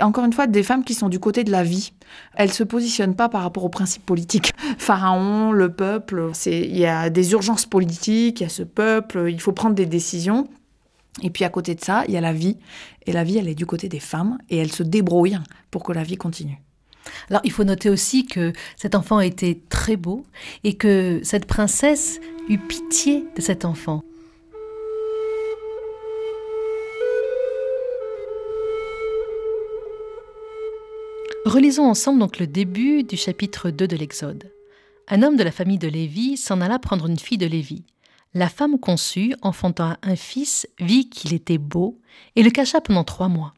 encore 0.00 0.24
une 0.24 0.32
fois, 0.32 0.46
des 0.46 0.62
femmes 0.62 0.84
qui 0.84 0.94
sont 0.94 1.08
du 1.08 1.18
côté 1.18 1.44
de 1.44 1.50
la 1.50 1.62
vie. 1.62 1.92
Elles 2.34 2.52
se 2.52 2.64
positionnent 2.64 3.16
pas 3.16 3.28
par 3.28 3.42
rapport 3.42 3.64
aux 3.64 3.68
principes 3.68 4.04
politiques. 4.04 4.52
Pharaon, 4.78 5.52
le 5.52 5.72
peuple, 5.72 6.30
il 6.46 6.76
y 6.76 6.86
a 6.86 7.10
des 7.10 7.32
urgences 7.32 7.66
politiques, 7.66 8.40
il 8.40 8.44
y 8.44 8.46
a 8.46 8.50
ce 8.50 8.62
peuple, 8.62 9.28
il 9.30 9.40
faut 9.40 9.52
prendre 9.52 9.74
des 9.74 9.86
décisions. 9.86 10.48
Et 11.22 11.30
puis 11.30 11.44
à 11.44 11.48
côté 11.48 11.74
de 11.74 11.80
ça, 11.80 12.04
il 12.06 12.14
y 12.14 12.16
a 12.16 12.20
la 12.20 12.32
vie. 12.32 12.56
Et 13.06 13.12
la 13.12 13.24
vie, 13.24 13.38
elle 13.38 13.48
est 13.48 13.54
du 13.54 13.66
côté 13.66 13.88
des 13.88 14.00
femmes 14.00 14.38
et 14.50 14.58
elle 14.58 14.72
se 14.72 14.82
débrouille 14.82 15.38
pour 15.70 15.82
que 15.82 15.92
la 15.92 16.04
vie 16.04 16.16
continue. 16.16 16.62
Alors 17.30 17.40
il 17.44 17.50
faut 17.50 17.64
noter 17.64 17.90
aussi 17.90 18.26
que 18.26 18.52
cet 18.76 18.94
enfant 18.94 19.20
était 19.20 19.60
très 19.68 19.96
beau 19.96 20.24
et 20.64 20.74
que 20.74 21.20
cette 21.22 21.46
princesse 21.46 22.20
eut 22.48 22.58
pitié 22.58 23.24
de 23.34 23.40
cet 23.40 23.64
enfant. 23.64 24.02
Relisons 31.48 31.86
ensemble 31.86 32.18
donc 32.18 32.38
le 32.38 32.46
début 32.46 33.04
du 33.04 33.16
chapitre 33.16 33.70
2 33.70 33.88
de 33.88 33.96
l'Exode. 33.96 34.52
Un 35.08 35.22
homme 35.22 35.38
de 35.38 35.42
la 35.42 35.50
famille 35.50 35.78
de 35.78 35.88
Lévi 35.88 36.36
s'en 36.36 36.60
alla 36.60 36.78
prendre 36.78 37.06
une 37.06 37.18
fille 37.18 37.38
de 37.38 37.46
Lévi. 37.46 37.86
La 38.34 38.50
femme 38.50 38.78
conçut, 38.78 39.34
enfantant 39.40 39.96
un 40.02 40.14
fils, 40.14 40.68
vit 40.78 41.08
qu'il 41.08 41.32
était 41.32 41.56
beau, 41.56 41.98
et 42.36 42.42
le 42.42 42.50
cacha 42.50 42.82
pendant 42.82 43.02
trois 43.02 43.28
mois. 43.28 43.54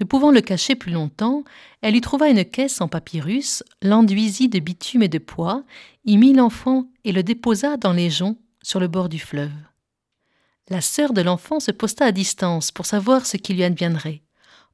Ne 0.00 0.06
pouvant 0.06 0.32
le 0.32 0.40
cacher 0.40 0.74
plus 0.74 0.90
longtemps, 0.90 1.44
elle 1.82 1.92
lui 1.92 2.00
trouva 2.00 2.30
une 2.30 2.44
caisse 2.44 2.80
en 2.80 2.88
papyrus, 2.88 3.62
l'enduisit 3.80 4.48
de 4.48 4.58
bitume 4.58 5.04
et 5.04 5.08
de 5.08 5.18
pois, 5.18 5.62
y 6.04 6.16
mit 6.16 6.32
l'enfant 6.32 6.88
et 7.04 7.12
le 7.12 7.22
déposa 7.22 7.76
dans 7.76 7.92
les 7.92 8.10
joncs 8.10 8.38
sur 8.60 8.80
le 8.80 8.88
bord 8.88 9.08
du 9.08 9.20
fleuve. 9.20 9.52
La 10.68 10.80
sœur 10.80 11.12
de 11.12 11.22
l'enfant 11.22 11.60
se 11.60 11.70
posta 11.70 12.06
à 12.06 12.10
distance 12.10 12.72
pour 12.72 12.86
savoir 12.86 13.24
ce 13.24 13.36
qui 13.36 13.54
lui 13.54 13.62
adviendrait. 13.62 14.22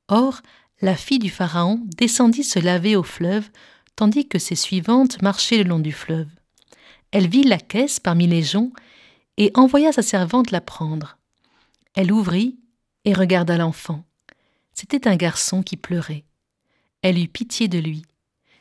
Or, 0.09 0.41
la 0.81 0.97
fille 0.97 1.19
du 1.19 1.31
Pharaon 1.31 1.81
descendit 1.97 2.45
se 2.45 2.59
laver 2.59 2.97
au 2.97 3.03
fleuve, 3.03 3.49
tandis 3.95 4.29
que 4.29 4.39
ses 4.39 4.57
suivantes 4.57 5.23
marchaient 5.23 5.63
le 5.63 5.69
long 5.69 5.79
du 5.79 5.93
fleuve. 5.93 6.29
Elle 7.13 7.29
vit 7.29 7.45
la 7.45 7.59
caisse 7.59 7.99
parmi 7.99 8.27
les 8.27 8.43
joncs 8.43 8.73
et 9.39 9.51
envoya 9.55 9.93
sa 9.93 10.03
servante 10.03 10.51
la 10.51 10.61
prendre. 10.61 11.19
Elle 11.95 12.13
ouvrit 12.13 12.59
et 13.05 13.15
regarda 13.15 13.57
l'enfant. 13.57 14.05
C'était 14.75 15.09
un 15.09 15.17
garçon 15.17 15.63
qui 15.63 15.77
pleurait. 15.77 16.25
Elle 17.01 17.19
eut 17.19 17.29
pitié 17.29 17.69
de 17.69 17.79
lui. 17.79 18.03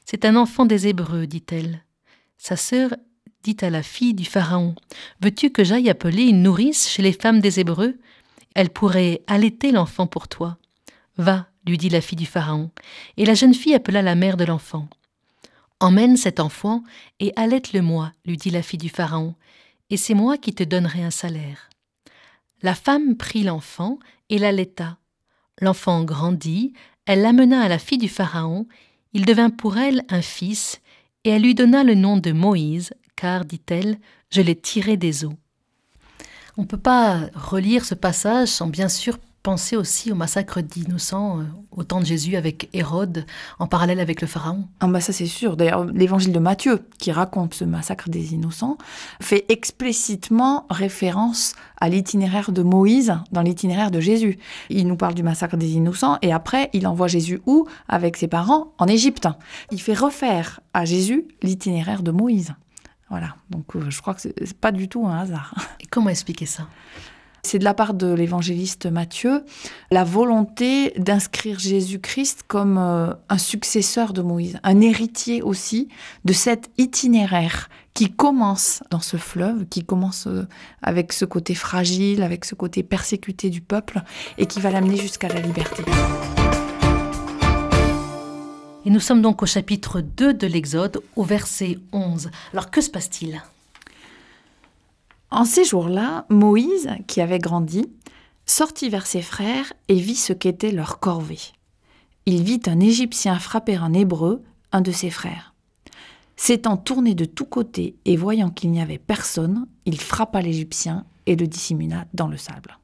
C'est 0.05 0.23
un 0.23 0.35
enfant 0.35 0.65
des 0.65 0.87
Hébreux, 0.87 1.27
dit-elle. 1.27 1.83
Sa 2.37 2.55
sœur 2.55 2.95
dit 3.43 3.57
à 3.61 3.69
la 3.69 3.83
fille 3.83 4.13
du 4.13 4.25
Pharaon 4.25 4.75
Veux-tu 5.21 5.49
que 5.49 5.63
j'aille 5.63 5.89
appeler 5.89 6.23
une 6.23 6.43
nourrice 6.43 6.87
chez 6.87 7.01
les 7.01 7.11
femmes 7.11 7.41
des 7.41 7.59
Hébreux? 7.59 7.97
Elle 8.53 8.69
pourrait 8.69 9.21
allaiter 9.27 9.71
l'enfant 9.71 10.07
pour 10.07 10.27
toi. 10.27 10.57
Va, 11.17 11.49
lui 11.65 11.77
dit 11.77 11.89
la 11.89 12.01
fille 12.01 12.17
du 12.17 12.25
Pharaon, 12.25 12.71
et 13.17 13.25
la 13.25 13.33
jeune 13.33 13.53
fille 13.53 13.73
appela 13.73 14.01
la 14.01 14.15
mère 14.15 14.37
de 14.37 14.45
l'enfant. 14.45 14.87
Emmène 15.79 16.17
cet 16.17 16.39
enfant 16.39 16.83
et 17.19 17.33
allaite-le-moi, 17.35 18.11
lui 18.25 18.37
dit 18.37 18.49
la 18.49 18.61
fille 18.61 18.79
du 18.79 18.89
Pharaon, 18.89 19.35
et 19.89 19.97
c'est 19.97 20.13
moi 20.13 20.37
qui 20.37 20.53
te 20.53 20.63
donnerai 20.63 21.03
un 21.03 21.11
salaire. 21.11 21.69
La 22.61 22.75
femme 22.75 23.15
prit 23.15 23.43
l'enfant 23.43 23.99
et 24.29 24.39
l'allaita. 24.39 24.97
L'enfant 25.61 26.03
grandit, 26.03 26.73
elle 27.05 27.21
l'amena 27.21 27.61
à 27.61 27.67
la 27.67 27.79
fille 27.79 27.97
du 27.97 28.09
Pharaon, 28.09 28.67
il 29.13 29.25
devint 29.25 29.49
pour 29.49 29.77
elle 29.77 30.03
un 30.09 30.21
fils, 30.21 30.81
et 31.23 31.29
elle 31.29 31.43
lui 31.43 31.55
donna 31.55 31.83
le 31.83 31.95
nom 31.95 32.17
de 32.17 32.31
Moïse, 32.31 32.93
car, 33.15 33.45
dit-elle, 33.45 33.97
je 34.29 34.41
l'ai 34.41 34.55
tiré 34.55 34.97
des 34.97 35.25
eaux. 35.25 35.37
On 36.57 36.63
ne 36.63 36.67
peut 36.67 36.77
pas 36.77 37.29
relire 37.33 37.85
ce 37.85 37.95
passage 37.95 38.47
sans 38.47 38.67
bien 38.67 38.89
sûr 38.89 39.17
penser 39.45 39.77
aussi 39.77 40.11
au 40.11 40.15
massacre 40.15 40.59
d'innocents 40.59 41.39
euh, 41.39 41.43
au 41.69 41.83
temps 41.83 41.99
de 41.99 42.05
Jésus 42.05 42.35
avec 42.35 42.67
Hérode, 42.73 43.27
en 43.59 43.67
parallèle 43.67 43.99
avec 43.99 44.21
le 44.21 44.27
Pharaon. 44.27 44.67
Ah 44.79 44.87
bah 44.87 45.01
ça 45.01 45.13
c'est 45.13 45.27
sûr. 45.27 45.55
D'ailleurs, 45.55 45.85
l'évangile 45.85 46.33
de 46.33 46.39
Matthieu, 46.39 46.81
qui 46.97 47.11
raconte 47.11 47.53
ce 47.53 47.63
massacre 47.63 48.09
des 48.09 48.33
innocents, 48.33 48.79
fait 49.21 49.45
explicitement 49.49 50.65
référence 50.71 51.53
à 51.79 51.89
l'itinéraire 51.89 52.51
de 52.51 52.63
Moïse 52.63 53.13
dans 53.31 53.43
l'itinéraire 53.43 53.91
de 53.91 53.99
Jésus. 53.99 54.39
Il 54.71 54.87
nous 54.87 54.97
parle 54.97 55.13
du 55.13 55.21
massacre 55.21 55.57
des 55.57 55.73
innocents 55.73 56.17
et 56.23 56.33
après, 56.33 56.71
il 56.73 56.87
envoie 56.87 57.07
Jésus 57.07 57.39
où? 57.45 57.67
Avec 57.87 58.17
ses 58.17 58.27
parents 58.27 58.73
en 58.79 58.87
Égypte. 58.87 59.27
Il 59.69 59.79
fait 59.79 59.93
refaire 59.93 60.59
à 60.73 60.85
Jésus 60.85 61.27
l'itinéraire 61.43 62.01
de 62.01 62.09
Moïse. 62.09 62.55
Voilà, 63.11 63.35
donc 63.51 63.75
euh, 63.75 63.91
je 63.91 64.01
crois 64.01 64.15
que 64.15 64.21
c'est 64.21 64.57
pas 64.57 64.71
du 64.71 64.89
tout 64.89 65.05
un 65.05 65.19
hasard. 65.19 65.53
Et 65.81 65.85
comment 65.85 66.09
expliquer 66.09 66.47
ça? 66.47 66.67
C'est 67.45 67.59
de 67.59 67.63
la 67.63 67.73
part 67.73 67.93
de 67.93 68.11
l'évangéliste 68.11 68.87
Matthieu, 68.87 69.45
la 69.91 70.03
volonté 70.03 70.91
d'inscrire 70.97 71.59
Jésus-Christ 71.59 72.43
comme 72.47 72.77
euh, 72.77 73.13
un 73.29 73.37
successeur 73.37 74.13
de 74.13 74.21
Moïse, 74.21 74.59
un 74.63 74.81
héritier 74.81 75.41
aussi 75.41 75.87
de 76.25 76.33
cet 76.33 76.71
itinéraire 76.77 77.69
qui 77.93 78.11
commence 78.11 78.83
dans 78.89 78.99
ce 78.99 79.15
fleuve, 79.17 79.65
qui 79.67 79.85
commence 79.85 80.27
euh, 80.27 80.47
avec 80.81 81.13
ce 81.13 81.23
côté 81.23 81.55
fragile, 81.55 82.23
avec 82.23 82.43
ce 82.45 82.55
côté 82.55 82.83
persécuté 82.83 83.49
du 83.49 83.61
peuple, 83.61 84.01
et 84.37 84.47
qui 84.47 84.59
va 84.59 84.71
l'amener 84.71 84.97
jusqu'à 84.97 85.29
la 85.29 85.39
liberté. 85.39 85.83
Et 88.85 88.89
nous 88.89 88.99
sommes 88.99 89.21
donc 89.21 89.41
au 89.41 89.45
chapitre 89.45 90.01
2 90.01 90.33
de 90.33 90.47
l'Exode, 90.47 91.01
au 91.15 91.23
verset 91.23 91.77
11. 91.91 92.29
Alors 92.53 92.69
que 92.69 92.81
se 92.81 92.89
passe-t-il? 92.89 93.41
En 95.31 95.45
ces 95.45 95.65
jours-là, 95.65 96.25
Moïse, 96.29 96.89
qui 97.07 97.21
avait 97.21 97.39
grandi, 97.39 97.85
sortit 98.45 98.89
vers 98.89 99.07
ses 99.07 99.21
frères 99.21 99.73
et 99.87 99.95
vit 99.95 100.15
ce 100.15 100.33
qu'était 100.33 100.71
leur 100.71 100.99
corvée. 100.99 101.39
Il 102.25 102.43
vit 102.43 102.61
un 102.67 102.79
Égyptien 102.79 103.37
frapper 103.39 103.75
un 103.75 103.93
Hébreu, 103.93 104.43
un 104.71 104.81
de 104.81 104.91
ses 104.91 105.09
frères. 105.09 105.53
S'étant 106.37 106.77
tourné 106.77 107.15
de 107.15 107.25
tous 107.25 107.45
côtés 107.45 107.95
et 108.05 108.17
voyant 108.17 108.49
qu'il 108.49 108.71
n'y 108.71 108.81
avait 108.81 108.97
personne, 108.97 109.67
il 109.85 109.99
frappa 109.99 110.41
l'Égyptien 110.41 111.05
et 111.25 111.35
le 111.35 111.47
dissimula 111.47 112.05
dans 112.13 112.27
le 112.27 112.37
sable. 112.37 112.77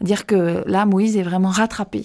Dire 0.00 0.26
que 0.26 0.62
là, 0.66 0.84
Moïse 0.84 1.16
est 1.16 1.22
vraiment 1.22 1.50
rattrapé 1.50 2.04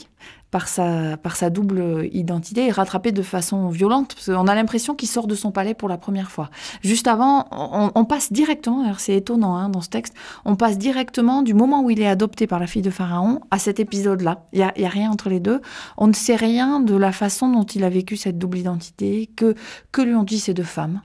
par 0.51 0.67
sa, 0.67 1.17
par 1.17 1.35
sa 1.35 1.49
double 1.49 2.07
identité 2.11 2.67
et 2.67 2.71
rattrapé 2.71 3.11
de 3.11 3.21
façon 3.21 3.69
violente, 3.69 4.15
parce 4.15 4.25
qu'on 4.27 4.47
a 4.47 4.55
l'impression 4.55 4.95
qu'il 4.95 5.07
sort 5.07 5.27
de 5.27 5.35
son 5.35 5.51
palais 5.51 5.73
pour 5.73 5.89
la 5.89 5.97
première 5.97 6.31
fois. 6.31 6.49
Juste 6.83 7.07
avant, 7.07 7.47
on, 7.51 8.05
passe 8.05 8.31
directement, 8.31 8.91
c'est 8.97 9.15
étonnant 9.15 9.55
hein, 9.55 9.69
dans 9.69 9.81
ce 9.81 9.89
texte, 9.89 10.13
on 10.45 10.55
passe 10.55 10.77
directement 10.77 11.41
du 11.41 11.53
moment 11.53 11.83
où 11.83 11.89
il 11.89 12.01
est 12.01 12.07
adopté 12.07 12.47
par 12.47 12.59
la 12.59 12.67
fille 12.67 12.81
de 12.81 12.89
Pharaon 12.89 13.41
à 13.51 13.59
cet 13.59 13.79
épisode-là. 13.79 14.45
Il 14.53 14.59
n'y 14.59 14.65
a, 14.65 14.73
y 14.77 14.85
a 14.85 14.89
rien 14.89 15.11
entre 15.11 15.29
les 15.29 15.39
deux. 15.39 15.61
On 15.97 16.07
ne 16.07 16.13
sait 16.13 16.35
rien 16.35 16.79
de 16.79 16.95
la 16.95 17.11
façon 17.11 17.49
dont 17.49 17.63
il 17.63 17.83
a 17.83 17.89
vécu 17.89 18.17
cette 18.17 18.37
double 18.37 18.57
identité, 18.57 19.29
que, 19.35 19.55
que 19.91 20.01
lui 20.01 20.15
ont 20.15 20.23
dit 20.23 20.39
ces 20.39 20.53
deux 20.53 20.63
femmes. 20.63 21.01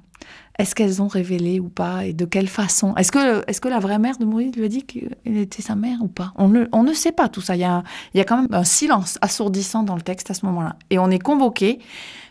Est-ce 0.58 0.74
qu'elles 0.74 1.02
ont 1.02 1.08
révélé 1.08 1.58
ou 1.58 1.68
pas 1.68 2.04
et 2.04 2.12
de 2.12 2.24
quelle 2.24 2.48
façon? 2.48 2.94
Est-ce 2.94 3.10
que, 3.10 3.48
est 3.50 3.58
que 3.58 3.68
la 3.68 3.80
vraie 3.80 3.98
mère 3.98 4.18
de 4.18 4.24
Moïse 4.24 4.54
lui 4.54 4.64
a 4.64 4.68
dit 4.68 4.84
qu'elle 4.84 5.36
était 5.36 5.62
sa 5.62 5.74
mère 5.74 5.98
ou 6.00 6.08
pas? 6.08 6.32
On 6.36 6.48
ne, 6.48 6.66
on 6.72 6.84
ne 6.84 6.92
sait 6.92 7.12
pas 7.12 7.28
tout 7.28 7.40
ça. 7.40 7.56
Il 7.56 7.60
y, 7.60 7.64
a, 7.64 7.82
il 8.14 8.18
y 8.18 8.20
a 8.20 8.24
quand 8.24 8.42
même 8.42 8.52
un 8.52 8.64
silence 8.64 9.18
assourdissant 9.20 9.82
dans 9.82 9.96
le 9.96 10.02
texte 10.02 10.30
à 10.30 10.34
ce 10.34 10.46
moment-là. 10.46 10.76
Et 10.90 10.98
on 10.98 11.10
est 11.10 11.18
convoqué 11.18 11.80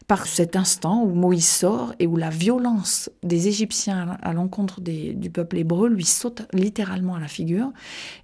par 0.07 0.25
cet 0.25 0.55
instant 0.55 1.03
où 1.03 1.13
Moïse 1.13 1.47
sort 1.47 1.93
et 1.99 2.07
où 2.07 2.15
la 2.15 2.29
violence 2.29 3.09
des 3.23 3.47
Égyptiens 3.47 4.17
à 4.21 4.33
l'encontre 4.33 4.79
du 4.81 5.29
peuple 5.29 5.57
hébreu 5.57 5.89
lui 5.89 6.05
saute 6.05 6.43
littéralement 6.53 7.15
à 7.15 7.19
la 7.19 7.27
figure 7.27 7.71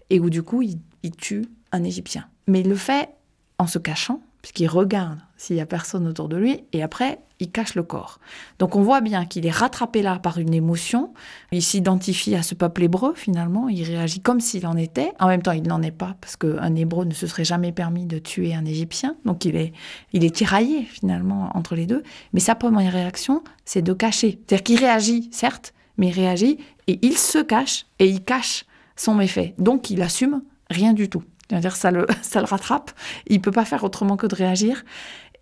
et 0.10 0.20
où 0.20 0.30
du 0.30 0.44
coup 0.44 0.62
il, 0.62 0.78
il 1.04 1.12
tue 1.12 1.46
un 1.72 1.84
Égyptien. 1.84 2.26
Mais 2.48 2.62
il 2.62 2.70
le 2.70 2.76
fait 2.76 3.10
en 3.58 3.68
se 3.68 3.80
cachant, 3.80 4.22
puisqu'il 4.42 4.68
regarde 4.68 5.20
s'il 5.38 5.58
y 5.58 5.62
a 5.62 5.66
personne 5.66 6.08
autour 6.08 6.30
de 6.30 6.38
lui, 6.38 6.64
et 6.74 6.82
après, 6.82 7.20
il 7.40 7.52
cache 7.52 7.76
le 7.76 7.84
corps. 7.84 8.20
Donc 8.60 8.76
on 8.76 8.82
voit 8.82 9.02
bien 9.02 9.26
qu'il 9.26 9.46
est 9.46 9.52
rattrapé 9.52 10.02
là 10.02 10.20
par 10.20 10.38
une 10.38 10.54
émotion, 10.54 11.14
il 11.52 11.62
s'identifie 11.62 12.36
à 12.36 12.44
ce 12.44 12.56
peuple 12.56 12.84
hébreu 12.84 13.14
finalement, 13.16 13.70
il 13.70 13.84
réagit 13.84 14.22
comme 14.22 14.40
s'il 14.40 14.68
en 14.68 14.76
était, 14.76 15.12
en 15.20 15.28
même 15.28 15.42
temps 15.42 15.52
il 15.52 15.64
n'en 15.64 15.82
est 15.82 15.92
pas, 15.92 16.16
parce 16.22 16.36
qu'un 16.36 16.76
hébreu 16.76 17.06
ne 17.06 17.14
se 17.14 17.28
serait 17.28 17.46
jamais 17.46 17.72
permis 17.72 18.06
de 18.06 18.20
tuer 18.20 18.54
un 18.54 18.66
égyptien, 18.66 19.16
donc 19.26 19.46
il 19.46 19.56
est, 19.56 19.74
il 20.14 20.24
est 20.24 20.36
tiraillé 20.36 20.84
finalement 20.84 21.50
entre 21.56 21.76
les 21.76 21.86
deux, 21.86 22.04
mais 22.34 22.40
sa 22.40 22.56
première 22.56 22.94
réaction, 22.94 23.44
c'est 23.66 23.82
de 23.82 23.94
cacher. 23.94 24.40
C'est-à-dire 24.48 24.64
qu'il 24.64 24.80
réagit, 24.80 25.30
certes, 25.32 25.74
mais 25.98 26.08
il 26.08 26.14
réagit, 26.14 26.58
et 26.88 27.00
il 27.02 27.18
se 27.18 27.40
cache, 27.40 27.86
et 28.00 28.08
il 28.08 28.24
cache 28.24 28.66
son 28.96 29.14
méfait. 29.14 29.54
Donc 29.58 29.90
il 29.90 30.02
assume 30.02 30.42
rien 30.70 30.94
du 30.94 31.10
tout. 31.10 31.24
C'est-à-dire 31.50 31.76
ça 31.76 31.92
le, 31.92 32.06
ça 32.22 32.40
le 32.40 32.46
rattrape, 32.46 32.92
il 33.28 33.42
peut 33.42 33.52
pas 33.52 33.66
faire 33.66 33.84
autrement 33.84 34.18
que 34.18 34.28
de 34.28 34.36
réagir 34.36 34.84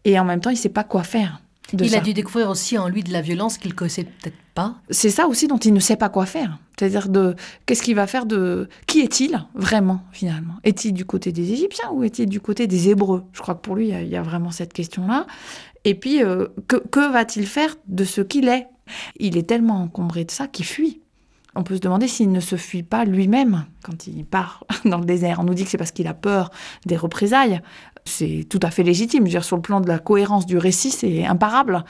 et 0.08 0.18
en 0.18 0.24
même 0.24 0.40
temps, 0.40 0.50
il 0.50 0.58
sait 0.58 0.70
pas 0.70 0.86
quoi 0.86 1.04
faire. 1.04 1.42
Il 1.74 1.96
a 1.96 2.00
dû 2.00 2.14
découvrir 2.14 2.50
aussi 2.50 2.78
en 2.78 2.88
lui 2.88 3.04
de 3.04 3.12
la 3.12 3.22
violence 3.22 3.58
qu'il 3.58 3.74
connaissait 3.74 4.06
peut-être 4.06 4.38
pas. 4.54 4.76
C'est 4.90 5.10
ça 5.10 5.28
aussi 5.28 5.48
dont 5.48 5.58
il 5.58 5.74
ne 5.74 5.80
sait 5.80 5.98
pas 5.98 6.10
quoi 6.10 6.26
faire. 6.26 6.60
C'est-à-dire 6.78 7.10
de 7.10 7.36
qu'est-ce 7.66 7.84
qu'il 7.84 7.96
va 7.96 8.08
faire 8.08 8.26
de 8.26 8.70
qui 8.86 9.02
est-il 9.02 9.46
vraiment 9.54 10.02
finalement? 10.12 10.54
Est-il 10.64 10.94
du 10.94 11.06
côté 11.06 11.32
des 11.32 11.52
Égyptiens 11.52 11.90
ou 11.92 12.04
est-il 12.04 12.30
du 12.30 12.40
côté 12.40 12.68
des 12.68 12.90
Hébreux? 12.90 13.24
Je 13.34 13.42
crois 13.42 13.56
que 13.56 13.62
pour 13.62 13.76
lui, 13.76 13.90
il 13.90 14.08
y, 14.08 14.16
a, 14.16 14.22
vraiment 14.22 14.52
cette 14.52 14.74
question-là. 14.74 15.28
Et 15.84 15.96
puis, 15.96 16.24
euh, 16.24 16.48
que, 16.68 16.76
que 16.76 17.12
va-t-il 17.12 17.46
faire 17.46 17.76
de 17.88 18.04
ce 18.04 18.22
qu'il 18.22 18.48
est? 18.48 18.68
Il 19.20 19.38
est 19.38 19.48
tellement 19.48 19.82
encombré 19.82 20.24
de 20.26 20.32
ça 20.32 20.48
qu'il 20.48 20.66
fuit 20.66 21.02
on 21.58 21.64
peut 21.64 21.76
se 21.76 21.82
demander 21.82 22.08
s'il 22.08 22.32
ne 22.32 22.40
se 22.40 22.56
fuit 22.56 22.84
pas 22.84 23.04
lui-même 23.04 23.66
quand 23.84 24.06
il 24.06 24.24
part 24.26 24.64
dans 24.86 25.00
le 25.00 25.06
désert. 25.06 25.40
On 25.40 25.44
nous 25.44 25.56
dit 25.56 25.64
que 25.64 25.70
c'est 25.70 25.78
parce 25.78 25.92
qu'il 25.92 26.08
a 26.08 26.14
peur 26.14 26.52
des 26.86 26.96
représailles 26.96 27.62
c'est 28.08 28.46
tout 28.50 28.60
à 28.64 28.72
fait 28.72 28.84
légitime. 28.84 29.22
Je 29.22 29.26
veux 29.26 29.32
dire, 29.32 29.44
sur 29.44 29.56
le 29.56 29.62
plan 29.62 29.82
de 29.82 29.88
la 29.88 30.00
cohérence 30.00 30.46
du 30.46 30.58
récit, 30.58 30.92
c'est 30.92 31.26
imparable. 31.26 31.84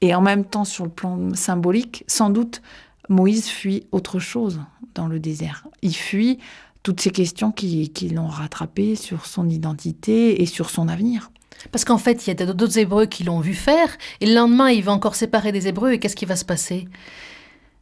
Et 0.00 0.14
en 0.14 0.20
même 0.20 0.44
temps, 0.44 0.64
sur 0.64 0.84
le 0.84 0.90
plan 0.90 1.34
symbolique, 1.34 2.04
sans 2.06 2.30
doute, 2.30 2.62
Moïse 3.08 3.48
fuit 3.48 3.86
autre 3.92 4.18
chose 4.18 4.60
dans 4.94 5.06
le 5.06 5.18
désert. 5.20 5.66
Il 5.82 5.94
fuit 5.94 6.38
toutes 6.82 7.00
ces 7.00 7.10
questions 7.10 7.52
qui, 7.52 7.90
l'ont 8.14 8.28
rattrapé 8.28 8.96
sur 8.96 9.26
son 9.26 9.48
identité 9.48 10.42
et 10.42 10.46
sur 10.46 10.70
son 10.70 10.88
avenir. 10.88 11.30
Parce 11.72 11.84
qu'en 11.84 11.98
fait, 11.98 12.26
il 12.26 12.28
y 12.28 12.42
a 12.42 12.46
d'autres 12.46 12.78
Hébreux 12.78 13.04
qui 13.04 13.22
l'ont 13.22 13.40
vu 13.40 13.52
faire, 13.52 13.88
et 14.20 14.26
le 14.26 14.34
lendemain, 14.34 14.70
il 14.70 14.82
va 14.82 14.92
encore 14.92 15.14
séparer 15.14 15.52
des 15.52 15.68
Hébreux, 15.68 15.92
et 15.92 15.98
qu'est-ce 15.98 16.16
qui 16.16 16.24
va 16.24 16.36
se 16.36 16.44
passer? 16.46 16.88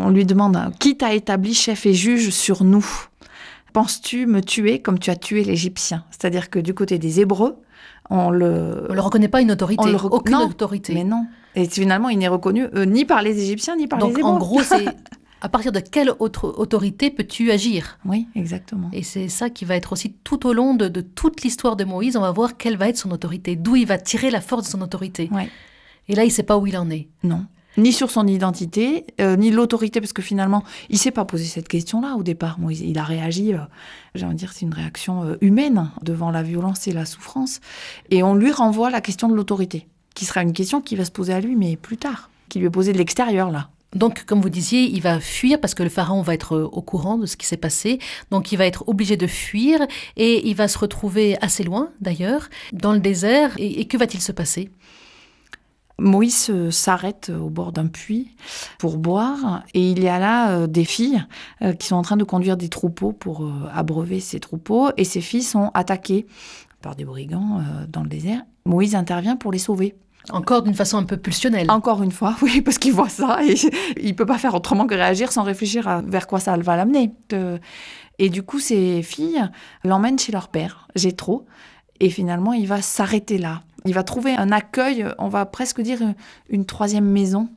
On 0.00 0.10
lui 0.10 0.26
demande 0.26 0.72
Qui 0.80 0.96
t'a 0.96 1.14
établi 1.14 1.54
chef 1.54 1.86
et 1.86 1.94
juge 1.94 2.30
sur 2.30 2.64
nous 2.64 2.84
penses-tu 3.72 4.26
me 4.26 4.40
tuer 4.40 4.80
comme 4.80 4.98
tu 4.98 5.10
as 5.10 5.16
tué 5.16 5.44
l'Égyptien? 5.44 6.04
C'est-à-dire 6.10 6.50
que 6.50 6.58
du 6.58 6.74
côté 6.74 6.98
des 6.98 7.20
Hébreux, 7.20 7.56
on 8.10 8.30
le... 8.30 8.86
On 8.90 8.94
ne 8.94 9.00
reconnaît 9.00 9.28
pas 9.28 9.40
une 9.40 9.52
autorité, 9.52 9.94
aucune 10.10 10.34
autorité. 10.36 10.94
Mais 10.94 11.04
non. 11.04 11.26
Et 11.54 11.68
finalement, 11.68 12.08
il 12.08 12.18
n'est 12.18 12.28
reconnu 12.28 12.66
euh, 12.74 12.84
ni 12.84 13.04
par 13.04 13.22
les 13.22 13.38
Égyptiens, 13.42 13.76
ni 13.76 13.86
par 13.86 13.98
les 13.98 14.06
Hébreux. 14.06 14.22
Donc 14.22 14.30
en 14.30 14.38
gros, 14.38 14.62
c'est 14.62 14.86
à 15.40 15.48
partir 15.48 15.72
de 15.72 15.80
quelle 15.80 16.10
autre 16.18 16.54
autorité 16.56 17.10
peux-tu 17.10 17.50
agir? 17.50 17.98
Oui, 18.04 18.28
exactement. 18.34 18.90
Et 18.92 19.02
c'est 19.02 19.28
ça 19.28 19.50
qui 19.50 19.64
va 19.64 19.76
être 19.76 19.92
aussi 19.92 20.12
tout 20.24 20.46
au 20.46 20.52
long 20.52 20.74
de, 20.74 20.88
toute 21.00 21.42
l'histoire 21.42 21.76
de 21.76 21.84
Moïse, 21.84 22.16
on 22.16 22.20
va 22.20 22.32
voir 22.32 22.56
quelle 22.56 22.76
va 22.76 22.88
être 22.88 22.96
son 22.96 23.10
autorité, 23.10 23.56
d'où 23.56 23.76
il 23.76 23.86
va 23.86 23.98
tirer 23.98 24.30
la 24.30 24.40
force 24.40 24.64
de 24.64 24.68
son 24.68 24.80
autorité. 24.82 25.30
Et 26.08 26.14
là, 26.14 26.24
il 26.24 26.28
ne 26.28 26.32
sait 26.32 26.42
pas 26.42 26.56
où 26.56 26.66
il 26.66 26.76
en 26.76 26.90
est. 26.90 27.08
Non. 27.22 27.44
Ni 27.78 27.92
sur 27.92 28.10
son 28.10 28.26
identité, 28.26 29.06
euh, 29.20 29.36
ni 29.36 29.52
l'autorité, 29.52 30.00
parce 30.00 30.12
que 30.12 30.20
finalement, 30.20 30.64
il 30.90 30.94
ne 30.94 30.98
s'est 30.98 31.12
pas 31.12 31.24
posé 31.24 31.44
cette 31.44 31.68
question-là 31.68 32.16
au 32.16 32.24
départ. 32.24 32.58
Moïse, 32.58 32.80
il 32.80 32.98
a 32.98 33.04
réagi, 33.04 33.54
euh, 33.54 33.58
j'ai 34.16 34.26
dire, 34.34 34.52
c'est 34.52 34.62
une 34.62 34.74
réaction 34.74 35.22
euh, 35.22 35.36
humaine 35.40 35.88
devant 36.02 36.32
la 36.32 36.42
violence 36.42 36.88
et 36.88 36.92
la 36.92 37.06
souffrance. 37.06 37.60
Et 38.10 38.24
on 38.24 38.34
lui 38.34 38.50
renvoie 38.50 38.90
la 38.90 39.00
question 39.00 39.28
de 39.28 39.34
l'autorité, 39.34 39.86
qui 40.14 40.24
sera 40.24 40.42
une 40.42 40.52
question 40.52 40.80
qui 40.80 40.96
va 40.96 41.04
se 41.04 41.12
poser 41.12 41.32
à 41.32 41.40
lui, 41.40 41.54
mais 41.54 41.76
plus 41.76 41.96
tard, 41.96 42.30
qui 42.48 42.58
lui 42.58 42.66
est 42.66 42.70
posée 42.70 42.92
de 42.92 42.98
l'extérieur, 42.98 43.52
là. 43.52 43.70
Donc, 43.94 44.24
comme 44.24 44.42
vous 44.42 44.50
disiez, 44.50 44.82
il 44.82 45.00
va 45.00 45.18
fuir 45.18 45.60
parce 45.60 45.74
que 45.74 45.82
le 45.82 45.88
pharaon 45.88 46.20
va 46.20 46.34
être 46.34 46.58
au 46.58 46.82
courant 46.82 47.16
de 47.16 47.24
ce 47.24 47.36
qui 47.36 47.46
s'est 47.46 47.56
passé. 47.56 47.98
Donc, 48.30 48.52
il 48.52 48.56
va 48.56 48.66
être 48.66 48.86
obligé 48.86 49.16
de 49.16 49.26
fuir 49.26 49.80
et 50.16 50.46
il 50.46 50.54
va 50.54 50.68
se 50.68 50.78
retrouver 50.78 51.38
assez 51.40 51.64
loin, 51.64 51.90
d'ailleurs, 52.00 52.50
dans 52.72 52.92
le 52.92 53.00
désert. 53.00 53.54
Et, 53.56 53.86
que 53.86 53.96
va-t-il 53.96 54.20
se 54.20 54.32
passer? 54.32 54.70
Moïse 56.00 56.52
s'arrête 56.70 57.30
au 57.30 57.50
bord 57.50 57.72
d'un 57.72 57.88
puits 57.88 58.36
pour 58.78 58.98
boire 58.98 59.64
et 59.74 59.90
il 59.90 60.02
y 60.02 60.08
a 60.08 60.20
là 60.20 60.50
euh, 60.50 60.66
des 60.68 60.84
filles 60.84 61.24
euh, 61.62 61.72
qui 61.72 61.88
sont 61.88 61.96
en 61.96 62.02
train 62.02 62.16
de 62.16 62.24
conduire 62.24 62.56
des 62.56 62.68
troupeaux 62.68 63.12
pour 63.12 63.44
euh, 63.44 63.68
abreuver 63.74 64.20
ces 64.20 64.38
troupeaux 64.38 64.90
et 64.96 65.02
ces 65.02 65.20
filles 65.20 65.42
sont 65.42 65.70
attaquées 65.74 66.26
par 66.82 66.94
des 66.94 67.04
brigands 67.04 67.60
dans 67.88 68.04
le 68.04 68.08
désert. 68.08 68.42
Moïse 68.64 68.94
intervient 68.94 69.34
pour 69.34 69.50
les 69.50 69.58
sauver. 69.58 69.96
Encore 70.30 70.62
d'une 70.62 70.74
façon 70.74 70.98
un 70.98 71.02
peu 71.02 71.16
pulsionnelle. 71.16 71.68
Encore 71.70 72.04
une 72.04 72.12
fois, 72.12 72.36
oui, 72.42 72.60
parce 72.60 72.78
qu'il 72.78 72.92
voit 72.92 73.08
ça 73.08 73.40
et 73.44 73.54
il 74.00 74.14
peut 74.14 74.26
pas 74.26 74.38
faire 74.38 74.54
autrement 74.54 74.86
que 74.86 74.94
réagir 74.94 75.32
sans 75.32 75.42
réfléchir 75.42 75.88
à 75.88 76.02
vers 76.02 76.28
quoi 76.28 76.38
ça 76.38 76.56
va 76.56 76.76
l'amener. 76.76 77.12
Et 78.20 78.30
du 78.30 78.44
coup, 78.44 78.60
ces 78.60 79.02
filles 79.02 79.42
l'emmènent 79.82 80.18
chez 80.18 80.30
leur 80.30 80.48
père, 80.48 80.86
Jétro, 80.94 81.46
et 81.98 82.10
finalement, 82.10 82.52
il 82.52 82.68
va 82.68 82.82
s'arrêter 82.82 83.38
là. 83.38 83.62
Il 83.84 83.94
va 83.94 84.02
trouver 84.02 84.32
un 84.32 84.50
accueil, 84.50 85.06
on 85.18 85.28
va 85.28 85.46
presque 85.46 85.80
dire 85.80 86.00
une 86.48 86.64
troisième 86.64 87.06
maison. 87.06 87.48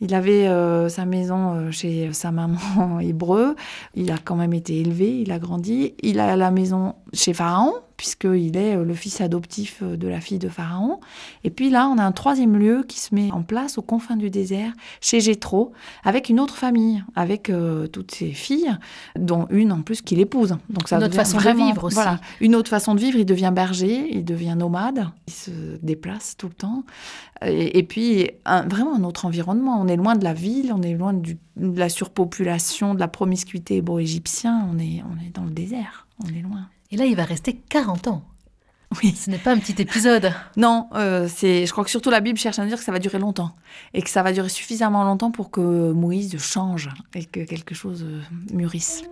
Il 0.00 0.14
avait 0.14 0.46
euh, 0.46 0.88
sa 0.88 1.04
maison 1.04 1.54
euh, 1.54 1.70
chez 1.70 2.12
sa 2.12 2.30
maman 2.30 3.00
hébreu. 3.00 3.56
Il 3.94 4.10
a 4.12 4.16
quand 4.22 4.36
même 4.36 4.54
été 4.54 4.80
élevé, 4.80 5.20
il 5.20 5.32
a 5.32 5.38
grandi. 5.38 5.94
Il 6.02 6.20
a 6.20 6.36
la 6.36 6.50
maison 6.50 6.94
chez 7.12 7.32
Pharaon, 7.32 7.72
puisqu'il 7.98 8.56
est 8.56 8.76
euh, 8.76 8.84
le 8.84 8.94
fils 8.94 9.20
adoptif 9.20 9.80
euh, 9.82 9.96
de 9.96 10.08
la 10.08 10.22
fille 10.22 10.38
de 10.38 10.48
Pharaon. 10.48 11.00
Et 11.44 11.50
puis 11.50 11.68
là, 11.68 11.88
on 11.88 11.98
a 11.98 12.02
un 12.02 12.12
troisième 12.12 12.56
lieu 12.56 12.84
qui 12.88 13.00
se 13.00 13.14
met 13.14 13.30
en 13.32 13.42
place 13.42 13.76
aux 13.76 13.82
confins 13.82 14.16
du 14.16 14.30
désert, 14.30 14.72
chez 15.02 15.20
Jéthro, 15.20 15.72
avec 16.04 16.30
une 16.30 16.40
autre 16.40 16.56
famille, 16.56 17.04
avec 17.16 17.50
euh, 17.50 17.88
toutes 17.88 18.12
ses 18.12 18.30
filles, 18.30 18.74
dont 19.18 19.46
une 19.50 19.72
en 19.72 19.82
plus 19.82 20.00
qu'il 20.00 20.20
épouse. 20.20 20.56
Donc 20.70 20.88
ça 20.88 20.96
une 20.96 21.04
autre 21.04 21.16
façon 21.16 21.38
de 21.38 21.56
vivre 21.56 21.84
aussi. 21.84 21.94
Voilà, 21.96 22.20
une 22.40 22.54
autre 22.54 22.70
façon 22.70 22.94
de 22.94 23.00
vivre. 23.00 23.18
Il 23.18 23.26
devient 23.26 23.52
berger, 23.52 24.08
il 24.12 24.24
devient 24.24 24.54
nomade, 24.56 25.08
il 25.26 25.34
se 25.34 25.50
déplace 25.82 26.36
tout 26.38 26.46
le 26.46 26.54
temps. 26.54 26.84
Et, 27.44 27.82
puis 27.82 28.30
vraiment 28.44 28.96
un 28.96 29.04
autre 29.04 29.24
environnement. 29.26 29.80
On 29.80 29.88
est 29.88 29.96
loin 29.96 30.14
de 30.14 30.24
la 30.24 30.34
ville, 30.34 30.72
on 30.72 30.82
est 30.82 30.94
loin 30.94 31.12
de 31.12 31.36
la 31.56 31.88
surpopulation, 31.88 32.94
de 32.94 33.00
la 33.00 33.08
promiscuité 33.08 33.76
hébreu-égyptien. 33.76 34.68
On 34.72 34.78
est, 34.78 35.02
on 35.02 35.24
est 35.24 35.30
dans 35.34 35.44
le 35.44 35.50
désert, 35.50 36.06
on 36.24 36.28
est 36.28 36.42
loin. 36.42 36.68
Et 36.90 36.96
là, 36.96 37.04
il 37.04 37.16
va 37.16 37.24
rester 37.24 37.54
40 37.54 38.08
ans. 38.08 38.24
Oui. 39.02 39.14
Ce 39.14 39.28
n'est 39.28 39.38
pas 39.38 39.52
un 39.52 39.58
petit 39.58 39.80
épisode. 39.82 40.32
Non, 40.56 40.88
euh, 40.94 41.28
c'est. 41.28 41.66
Je 41.66 41.72
crois 41.72 41.84
que 41.84 41.90
surtout 41.90 42.08
la 42.08 42.20
Bible 42.20 42.38
cherche 42.38 42.58
à 42.58 42.64
dire 42.64 42.78
que 42.78 42.84
ça 42.84 42.92
va 42.92 42.98
durer 42.98 43.18
longtemps 43.18 43.54
et 43.92 44.00
que 44.00 44.08
ça 44.08 44.22
va 44.22 44.32
durer 44.32 44.48
suffisamment 44.48 45.04
longtemps 45.04 45.30
pour 45.30 45.50
que 45.50 45.92
Moïse 45.92 46.38
change 46.38 46.88
et 47.14 47.24
que 47.26 47.40
quelque 47.40 47.74
chose 47.74 48.02
euh, 48.04 48.20
mûrisse. 48.50 49.02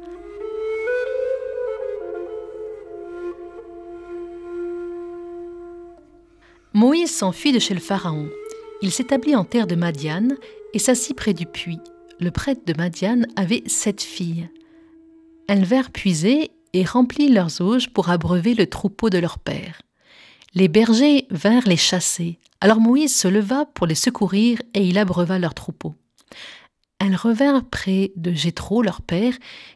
Moïse 6.73 7.15
s'enfuit 7.15 7.53
de 7.53 7.59
chez 7.59 7.75
le 7.75 7.81
Pharaon. 7.81 8.29
Il 8.83 8.93
s'établit 8.93 9.37
en 9.37 9.45
terre 9.45 9.67
de 9.67 9.75
Madiane 9.75 10.37
et 10.73 10.79
s'assit 10.79 11.17
près 11.17 11.35
du 11.35 11.47
puits. 11.47 11.81
Le 12.19 12.31
prêtre 12.31 12.63
de 12.67 12.75
Madiane 12.77 13.27
avait 13.37 13.63
sept 13.67 14.03
filles. 14.03 14.49
Elles 15.49 15.65
vinrent 15.65 15.91
puiser 15.91 16.51
et 16.77 16.85
remplit 16.85 17.31
leurs 17.31 17.63
auges 17.63 17.89
pour 17.89 18.11
abreuver 18.11 18.53
le 18.55 18.67
troupeau 18.67 19.09
de 19.09 19.17
leur 19.17 19.39
père. 19.39 19.81
Les 20.53 20.69
bergers 20.69 21.27
vinrent 21.31 21.67
les 21.67 21.79
chasser. 21.79 22.39
Alors 22.61 22.81
Moïse 22.81 23.17
se 23.17 23.29
leva 23.29 23.65
pour 23.65 23.87
les 23.87 23.95
secourir 23.95 24.61
et 24.75 24.87
il 24.87 24.99
abreuva 24.99 25.39
leur 25.39 25.55
troupeau. 25.55 25.95
Elles 26.99 27.17
revinrent 27.17 27.65
près 27.65 28.13
de 28.17 28.35
Jéthro, 28.35 28.83
leur 28.83 29.01
père, 29.01 29.33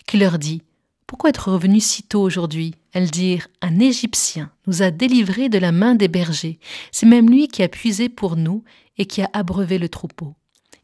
qui 0.06 0.18
leur 0.18 0.38
dit 0.38 0.62
Pourquoi 1.06 1.30
être 1.30 1.50
revenu 1.50 1.80
si 1.80 2.02
tôt 2.02 2.20
aujourd'hui? 2.20 2.74
Elles 2.92 3.10
dirent 3.10 3.48
Un 3.62 3.78
Égyptien 3.78 4.50
nous 4.66 4.82
a 4.82 4.90
délivrés 4.90 5.48
de 5.48 5.58
la 5.58 5.72
main 5.72 5.94
des 5.94 6.08
bergers. 6.08 6.58
C'est 6.92 7.06
même 7.06 7.30
lui 7.30 7.48
qui 7.48 7.62
a 7.62 7.68
puisé 7.68 8.10
pour 8.10 8.36
nous 8.36 8.62
et 8.98 9.06
qui 9.06 9.22
a 9.22 9.30
abreuvé 9.32 9.78
le 9.78 9.88
troupeau. 9.88 10.34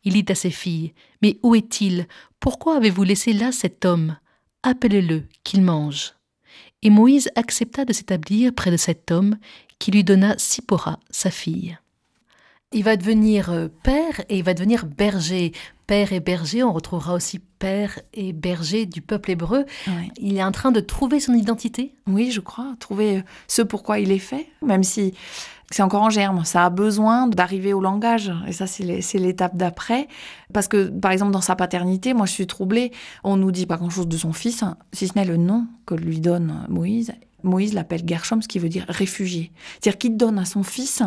Il 0.02 0.14
dit 0.14 0.32
à 0.32 0.34
ses 0.34 0.50
filles 0.50 0.94
Mais 1.20 1.38
où 1.42 1.54
est-il? 1.54 2.06
Pourquoi 2.40 2.76
avez-vous 2.76 3.02
laissé 3.02 3.34
là 3.34 3.52
cet 3.52 3.84
homme? 3.84 4.16
Appelez-le, 4.62 5.24
qu'il 5.44 5.62
mange. 5.62 6.14
Et 6.82 6.90
Moïse 6.90 7.30
accepta 7.34 7.84
de 7.84 7.92
s'établir 7.92 8.54
près 8.54 8.70
de 8.70 8.76
cet 8.76 9.10
homme 9.10 9.36
qui 9.78 9.90
lui 9.90 10.04
donna 10.04 10.36
Sipora, 10.38 11.00
sa 11.10 11.30
fille. 11.30 11.78
Il 12.72 12.84
va 12.84 12.96
devenir 12.96 13.50
euh, 13.50 13.68
père 13.82 14.20
et 14.28 14.38
il 14.38 14.42
va 14.42 14.54
devenir 14.54 14.86
berger. 14.86 15.52
Père 15.86 16.12
et 16.12 16.20
berger, 16.20 16.62
on 16.62 16.72
retrouvera 16.72 17.14
aussi 17.14 17.40
père 17.58 17.98
et 18.14 18.32
berger 18.32 18.86
du 18.86 19.00
peuple 19.00 19.32
hébreu. 19.32 19.64
Il 20.18 20.36
est 20.36 20.44
en 20.44 20.52
train 20.52 20.72
de 20.72 20.80
trouver 20.80 21.20
son 21.20 21.34
identité 21.34 21.94
Oui, 22.06 22.30
je 22.30 22.40
crois, 22.40 22.74
trouver 22.80 23.22
ce 23.48 23.62
pourquoi 23.62 23.98
il 23.98 24.12
est 24.12 24.18
fait, 24.18 24.46
même 24.62 24.82
si 24.82 25.14
c'est 25.70 25.82
encore 25.82 26.02
en 26.02 26.10
germe. 26.10 26.44
Ça 26.44 26.64
a 26.64 26.70
besoin 26.70 27.26
d'arriver 27.26 27.72
au 27.72 27.80
langage. 27.80 28.32
Et 28.46 28.52
ça, 28.52 28.66
c'est 28.66 29.18
l'étape 29.18 29.56
d'après. 29.56 30.08
Parce 30.52 30.68
que, 30.68 30.88
par 30.88 31.10
exemple, 31.10 31.32
dans 31.32 31.40
sa 31.40 31.56
paternité, 31.56 32.14
moi, 32.14 32.26
je 32.26 32.32
suis 32.32 32.46
troublée. 32.46 32.92
On 33.24 33.36
nous 33.36 33.50
dit 33.50 33.66
pas 33.66 33.76
grand-chose 33.76 34.08
de 34.08 34.16
son 34.16 34.32
fils, 34.32 34.64
si 34.92 35.08
ce 35.08 35.14
n'est 35.16 35.24
le 35.24 35.36
nom 35.36 35.66
que 35.84 35.94
lui 35.94 36.20
donne 36.20 36.66
Moïse. 36.68 37.12
Moïse 37.42 37.74
l'appelle 37.74 38.02
Gershom, 38.06 38.42
ce 38.42 38.48
qui 38.48 38.58
veut 38.58 38.68
dire 38.68 38.84
réfugié. 38.88 39.52
C'est-à-dire 39.80 39.98
qu'il 39.98 40.16
donne 40.16 40.38
à 40.38 40.44
son 40.44 40.62
fils 40.62 41.02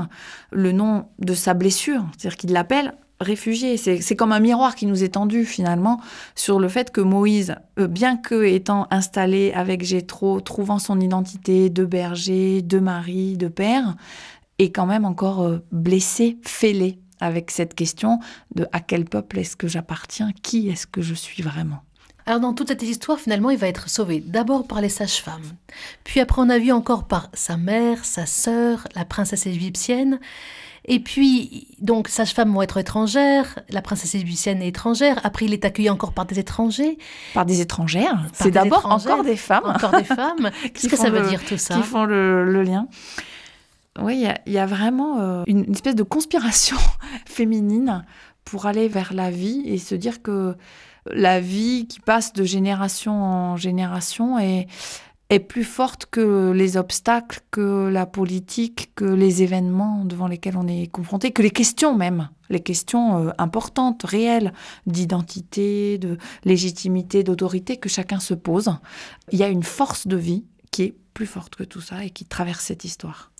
le 0.52 0.72
nom 0.72 1.08
de 1.20 1.34
sa 1.34 1.54
blessure. 1.54 2.06
C'est-à-dire 2.18 2.38
qu'il 2.38 2.52
l'appelle 2.52 2.94
réfugié. 3.20 3.78
C'est 3.78 4.16
comme 4.16 4.32
un 4.32 4.40
miroir 4.40 4.76
qui 4.76 4.86
nous 4.86 5.04
est 5.04 5.10
tendu 5.10 5.46
finalement 5.46 6.00
sur 6.36 6.60
le 6.60 6.70
fait 6.70 6.92
que 6.92 7.02
Moïse, 7.02 7.56
euh, 7.80 7.88
bien 7.88 8.18
que 8.18 8.44
étant 8.46 8.88
installé 8.92 9.52
avec 9.54 9.84
Jéthro, 9.84 10.40
trouvant 10.42 10.80
son 10.80 11.00
identité 11.00 11.70
de 11.70 11.86
berger, 11.86 12.62
de 12.62 12.80
mari, 12.80 13.38
de 13.38 13.48
père, 13.48 13.96
est 14.58 14.72
quand 14.72 14.86
même 14.86 15.06
encore 15.06 15.42
euh, 15.42 15.60
blessé, 15.72 16.38
fêlé 16.44 17.00
avec 17.20 17.52
cette 17.52 17.76
question 17.76 18.20
de 18.56 18.66
à 18.72 18.80
quel 18.80 19.06
peuple 19.06 19.40
est-ce 19.40 19.58
que 19.58 19.68
j'appartiens, 19.68 20.32
qui 20.42 20.70
est-ce 20.70 20.88
que 20.88 21.02
je 21.02 21.14
suis 21.14 21.44
vraiment. 21.44 21.80
Alors 22.26 22.40
dans 22.40 22.54
toute 22.54 22.68
cette 22.68 22.84
histoire, 22.84 23.20
finalement, 23.20 23.50
il 23.50 23.58
va 23.58 23.68
être 23.68 23.90
sauvé 23.90 24.20
d'abord 24.20 24.68
par 24.68 24.82
les 24.82 24.90
sages-femmes, 24.90 25.56
puis 26.04 26.20
après 26.20 26.42
on 26.42 26.50
a 26.50 26.60
vu 26.60 26.72
encore 26.72 27.08
par 27.08 27.30
sa 27.34 27.58
mère, 27.58 28.06
sa 28.06 28.26
sœur, 28.26 28.88
la 28.96 29.04
princesse 29.04 29.48
égyptienne, 29.48 30.20
et 30.86 31.00
puis 31.00 31.68
donc 31.80 32.08
sages-femmes 32.08 32.54
vont 32.54 32.62
être 32.62 32.78
étrangères, 32.78 33.60
la 33.70 33.82
princesse 33.82 34.16
égyptienne 34.16 34.62
est 34.62 34.70
étrangère, 34.70 35.20
après 35.24 35.46
il 35.46 35.54
est 35.54 35.66
accueilli 35.66 35.90
encore 35.90 36.14
par 36.14 36.26
des 36.26 36.40
étrangers. 36.40 36.98
Par 37.34 37.46
des 37.46 37.62
étrangères 37.62 38.28
C'est 38.34 38.52
d'abord 38.52 38.86
encore 38.86 39.24
des 39.24 39.36
femmes. 39.36 39.66
Encore 39.66 39.92
des 39.92 40.04
femmes. 40.04 40.52
Qu'est-ce 40.74 40.88
que 40.88 40.98
ça 40.98 41.10
veut 41.10 41.28
dire 41.28 41.44
tout 41.46 41.58
ça 41.58 41.76
Qui 41.76 41.84
font 41.84 42.06
le 42.06 42.64
lien 42.64 42.88
oui, 44.02 44.26
il 44.46 44.54
y, 44.54 44.58
a 44.58 44.66
vraiment 44.66 45.20
euh, 45.20 45.44
une, 45.48 45.72
espèce 45.72 45.96
de 45.96 46.04
conspiration 46.04 46.78
féminine 47.26 48.06
pour 48.46 48.66
aller 48.66 48.88
vers 48.88 49.14
la 49.14 49.30
vie 49.30 49.62
et 49.66 49.78
se 49.78 49.96
dire 49.96 50.22
que 50.22 50.56
la 51.06 51.40
vie 51.40 51.88
qui 51.88 52.00
passe 52.00 52.34
de 52.34 52.44
génération 52.44 53.24
en 53.24 53.58
génération 53.58 54.40
est, 54.40 54.68
est 55.30 55.40
plus 55.40 55.64
forte 55.64 56.08
que 56.08 56.52
les 56.52 56.76
obstacles, 56.76 57.42
que 57.52 57.88
la 57.88 58.06
politique, 58.06 58.92
que 58.96 59.06
les 59.06 59.44
événements 59.44 60.04
devant 60.06 60.28
lesquels 60.28 60.58
on 60.58 60.68
est 60.68 60.88
confronté, 60.88 61.32
que 61.32 61.44
les 61.44 61.52
questions 61.52 61.96
même, 61.96 62.30
les 62.50 62.62
questions 62.62 63.28
euh, 63.28 63.32
importantes, 63.38 64.04
réelles, 64.04 64.54
d'identité, 64.88 66.00
de 66.00 66.18
légitimité, 66.46 67.24
d'autorité 67.24 67.78
que 67.78 67.90
chacun 67.90 68.20
se 68.20 68.34
pose. 68.34 68.74
Il 69.32 69.38
y 69.38 69.44
a 69.44 69.50
une 69.50 69.64
force 69.64 70.08
de 70.08 70.18
vie 70.18 70.46
qui 70.72 70.84
est 70.84 70.96
plus 71.14 71.28
forte 71.28 71.56
que 71.56 71.64
tout 71.64 71.82
ça 71.82 72.04
et 72.04 72.10
qui 72.10 72.26
traverse 72.26 72.66
cette 72.66 72.84
histoire. 72.84 73.32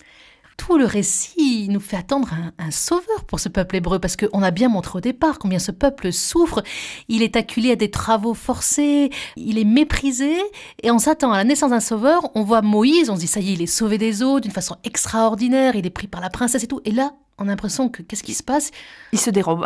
Tout 0.60 0.78
le 0.78 0.86
récit 0.86 1.68
nous 1.70 1.80
fait 1.80 1.96
attendre 1.96 2.30
un, 2.58 2.70
sauveur 2.70 3.24
pour 3.26 3.40
ce 3.40 3.48
peuple 3.48 3.78
hébreu, 3.78 3.98
parce 3.98 4.18
qu'on 4.18 4.44
a 4.44 4.52
bien 4.52 4.68
montré 4.68 4.98
au 4.98 5.02
départ 5.02 5.40
combien 5.40 5.58
ce 5.58 5.72
peuple 5.72 6.12
souffre. 6.12 6.62
Il 7.08 7.24
est 7.24 7.38
acculé 7.38 7.72
à 7.72 7.76
des 7.76 7.90
travaux 7.90 8.34
forcés, 8.34 9.10
il 9.38 9.58
est 9.58 9.64
méprisé, 9.64 10.36
et 10.84 10.92
on 10.92 11.00
s'attend 11.00 11.32
à 11.32 11.38
la 11.38 11.46
naissance 11.46 11.72
d'un 11.72 11.80
sauveur. 11.80 12.30
On 12.36 12.44
voit 12.44 12.62
Moïse, 12.62 13.10
on 13.10 13.16
se 13.16 13.22
dit 13.22 13.28
ça 13.28 13.40
y 13.40 13.52
est, 13.52 13.54
il 13.54 13.62
est 13.62 13.68
sauvé 13.68 13.98
des 13.98 14.22
eaux 14.22 14.42
d'une 14.42 14.52
façon 14.52 14.76
extraordinaire, 14.84 15.76
il 15.76 15.86
est 15.86 15.92
pris 15.92 16.08
par 16.08 16.20
la 16.20 16.30
princesse 16.30 16.64
et 16.64 16.68
tout. 16.68 16.82
Et 16.84 16.92
là, 16.92 17.14
on 17.40 17.44
a 17.44 17.48
l'impression 17.48 17.90
que 17.90 18.02
qu'est-ce 18.02 18.24
qui 18.24 18.34
se 18.34 18.44
passe? 18.44 18.72
Il 19.12 19.20
se 19.20 19.30
dérobe. 19.30 19.66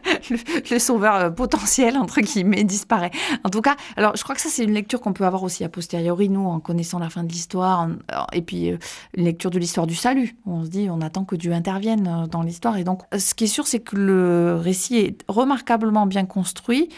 le, 0.70 0.78
sauveur 0.78 1.14
euh, 1.14 1.30
potentiel, 1.30 1.96
entre 1.96 2.20
guillemets, 2.20 2.64
disparaît. 2.64 3.10
En 3.44 3.50
tout 3.50 3.60
cas, 3.60 3.76
alors 3.96 4.16
je 4.16 4.22
crois 4.22 4.34
que 4.34 4.40
ça, 4.40 4.48
c'est 4.50 4.64
une 4.64 4.72
lecture 4.72 5.00
qu'on 5.00 5.12
peut 5.12 5.24
avoir 5.24 5.42
aussi 5.42 5.64
a 5.64 5.68
posteriori, 5.68 6.28
nous, 6.28 6.46
en 6.46 6.60
connaissant 6.60 6.98
la 6.98 7.10
fin 7.10 7.22
de 7.24 7.32
l'histoire, 7.32 7.88
et 8.32 8.42
puis 8.42 8.72
euh, 8.72 8.78
une 9.16 9.24
lecture 9.24 9.50
de 9.50 9.58
l'histoire 9.58 9.86
du 9.86 9.94
salut. 9.94 10.36
On 10.46 10.64
se 10.64 10.68
dit, 10.68 10.88
on 10.90 11.00
attend 11.00 11.24
que 11.24 11.36
Dieu 11.36 11.52
intervienne 11.52 12.08
euh, 12.08 12.26
dans 12.26 12.42
l'histoire. 12.42 12.76
Et 12.76 12.84
donc, 12.84 13.02
ce 13.16 13.34
qui 13.34 13.44
est 13.44 13.48
sûr, 13.48 13.66
c'est 13.66 13.80
que 13.80 13.96
le 13.96 14.56
récit 14.56 14.96
est 14.96 15.24
remarquablement 15.28 16.06
bien 16.06 16.26
construit 16.26 16.88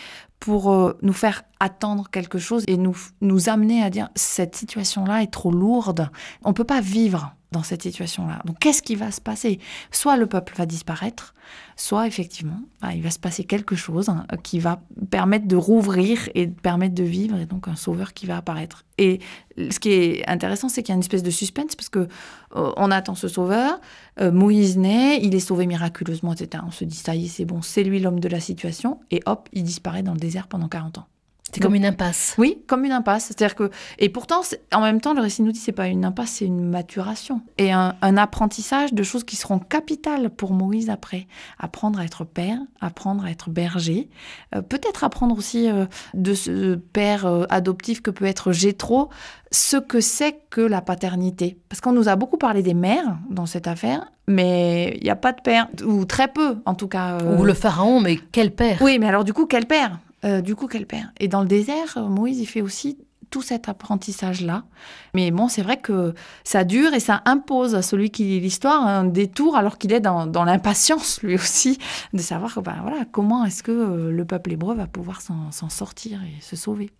pour 0.40 0.94
nous 1.00 1.12
faire 1.14 1.44
attendre 1.58 2.10
quelque 2.10 2.38
chose 2.38 2.64
et 2.66 2.76
nous, 2.76 2.94
nous 3.22 3.48
amener 3.48 3.82
à 3.82 3.88
dire 3.88 4.10
cette 4.14 4.56
situation-là 4.56 5.22
est 5.22 5.32
trop 5.32 5.50
lourde. 5.50 6.10
On 6.42 6.50
ne 6.50 6.54
peut 6.54 6.64
pas 6.64 6.82
vivre 6.82 7.34
dans 7.54 7.62
cette 7.62 7.82
situation-là. 7.82 8.42
Donc 8.44 8.58
qu'est-ce 8.58 8.82
qui 8.82 8.96
va 8.96 9.10
se 9.10 9.20
passer? 9.20 9.58
Soit 9.90 10.16
le 10.16 10.26
peuple 10.26 10.54
va 10.56 10.66
disparaître, 10.66 11.34
soit 11.76 12.06
effectivement, 12.06 12.60
bah, 12.82 12.92
il 12.94 13.02
va 13.02 13.10
se 13.10 13.18
passer 13.18 13.44
quelque 13.44 13.76
chose 13.76 14.08
hein, 14.08 14.26
qui 14.42 14.58
va 14.58 14.82
permettre 15.10 15.46
de 15.46 15.56
rouvrir 15.56 16.28
et 16.34 16.46
permettre 16.48 16.94
de 16.94 17.04
vivre, 17.04 17.38
et 17.38 17.46
donc 17.46 17.68
un 17.68 17.76
sauveur 17.76 18.12
qui 18.12 18.26
va 18.26 18.36
apparaître. 18.36 18.84
Et 18.98 19.20
ce 19.56 19.78
qui 19.78 19.92
est 19.92 20.28
intéressant, 20.28 20.68
c'est 20.68 20.82
qu'il 20.82 20.90
y 20.90 20.94
a 20.94 20.96
une 20.96 21.00
espèce 21.00 21.22
de 21.22 21.30
suspense, 21.30 21.76
parce 21.76 21.88
que 21.88 22.08
euh, 22.56 22.72
on 22.76 22.90
attend 22.90 23.14
ce 23.14 23.28
sauveur, 23.28 23.80
euh, 24.20 24.30
Moïse 24.30 24.76
naît, 24.76 25.20
il 25.22 25.34
est 25.34 25.40
sauvé 25.40 25.66
miraculeusement, 25.66 26.32
etc. 26.32 26.62
On 26.66 26.72
se 26.72 26.84
dit, 26.84 26.96
ça 26.96 27.14
y 27.14 27.26
est, 27.26 27.28
c'est 27.28 27.44
bon, 27.44 27.62
c'est 27.62 27.84
lui 27.84 28.00
l'homme 28.00 28.20
de 28.20 28.28
la 28.28 28.40
situation, 28.40 29.00
et 29.10 29.20
hop, 29.26 29.48
il 29.52 29.62
disparaît 29.62 30.02
dans 30.02 30.12
le 30.12 30.20
désert 30.20 30.48
pendant 30.48 30.68
40 30.68 30.98
ans. 30.98 31.06
C'est 31.54 31.60
comme 31.60 31.74
une 31.74 31.86
impasse. 31.86 32.34
Oui, 32.36 32.58
comme 32.66 32.84
une 32.84 32.92
impasse. 32.92 33.26
C'est-à-dire 33.26 33.54
que 33.54 33.70
et 33.98 34.08
pourtant, 34.08 34.40
en 34.72 34.80
même 34.80 35.00
temps, 35.00 35.14
le 35.14 35.20
récit 35.20 35.42
nous 35.42 35.52
dit 35.52 35.58
c'est 35.58 35.72
pas 35.72 35.86
une 35.86 36.04
impasse, 36.04 36.32
c'est 36.38 36.46
une 36.46 36.68
maturation 36.68 37.42
et 37.58 37.72
un, 37.72 37.94
apprentissage 38.16 38.92
de 38.92 39.02
choses 39.02 39.24
qui 39.24 39.36
seront 39.36 39.58
capitales 39.58 40.30
pour 40.30 40.52
Moïse 40.52 40.90
après. 40.90 41.26
Apprendre 41.58 41.98
à 41.98 42.04
être 42.04 42.24
père, 42.24 42.58
apprendre 42.80 43.24
à 43.24 43.30
être 43.30 43.50
berger, 43.50 44.08
euh, 44.54 44.62
peut-être 44.62 45.04
apprendre 45.04 45.36
aussi 45.36 45.70
euh, 45.70 45.86
de 46.14 46.34
ce 46.34 46.74
père 46.74 47.26
euh, 47.26 47.44
adoptif 47.50 48.02
que 48.02 48.10
peut 48.10 48.24
être 48.24 48.52
Jétro, 48.52 49.08
ce 49.50 49.76
que 49.76 50.00
c'est 50.00 50.38
que 50.50 50.60
la 50.60 50.80
paternité. 50.80 51.58
Parce 51.68 51.80
qu'on 51.80 51.92
nous 51.92 52.08
a 52.08 52.16
beaucoup 52.16 52.38
parlé 52.38 52.62
des 52.62 52.74
mères 52.74 53.18
dans 53.30 53.46
cette 53.46 53.66
affaire, 53.66 54.10
mais 54.26 54.96
il 54.96 55.04
n'y 55.04 55.10
a 55.10 55.16
pas 55.16 55.32
de 55.32 55.40
père, 55.40 55.68
ou 55.84 56.04
très 56.04 56.28
peu 56.28 56.56
en 56.66 56.74
tout 56.74 56.88
cas. 56.88 57.18
Ou 57.38 57.44
le 57.44 57.54
pharaon, 57.54 58.00
mais 58.00 58.18
quel 58.32 58.52
père? 58.52 58.78
Oui, 58.80 58.98
mais 58.98 59.06
alors 59.06 59.24
du 59.24 59.32
coup, 59.32 59.46
quel 59.46 59.66
père? 59.66 59.98
Euh, 60.24 60.40
du 60.40 60.54
coup 60.54 60.66
quel 60.66 60.86
perd. 60.86 61.08
Et 61.20 61.28
dans 61.28 61.42
le 61.42 61.48
désert, 61.48 61.96
euh, 61.96 62.08
Moïse, 62.08 62.38
il 62.40 62.46
fait 62.46 62.62
aussi 62.62 62.98
tout 63.30 63.42
cet 63.42 63.68
apprentissage-là. 63.68 64.64
Mais 65.12 65.30
bon, 65.30 65.48
c'est 65.48 65.62
vrai 65.62 65.78
que 65.78 66.14
ça 66.44 66.64
dure 66.64 66.94
et 66.94 67.00
ça 67.00 67.22
impose 67.24 67.74
à 67.74 67.82
celui 67.82 68.10
qui 68.10 68.24
lit 68.24 68.40
l'histoire 68.40 68.86
un 68.86 69.04
détour 69.04 69.56
alors 69.56 69.76
qu'il 69.76 69.92
est 69.92 70.00
dans, 70.00 70.44
l'impatience, 70.44 71.20
lui 71.24 71.34
aussi, 71.34 71.78
de 72.12 72.20
savoir 72.20 72.62
ben, 72.62 72.76
voilà, 72.82 73.04
comment 73.10 73.44
est-ce 73.44 73.62
que 73.62 73.72
euh, 73.72 74.10
le 74.10 74.24
peuple 74.24 74.52
hébreu 74.52 74.74
va 74.74 74.86
pouvoir 74.86 75.20
s'en 75.20 75.68
sortir 75.68 76.20
et 76.22 76.40
se 76.40 76.56
sauver. 76.56 76.90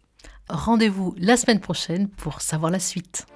Rendez-vous 0.48 1.14
la 1.18 1.36
semaine 1.36 1.60
prochaine 1.60 2.08
pour 2.08 2.40
savoir 2.40 2.70
la 2.70 2.78
suite. 2.78 3.26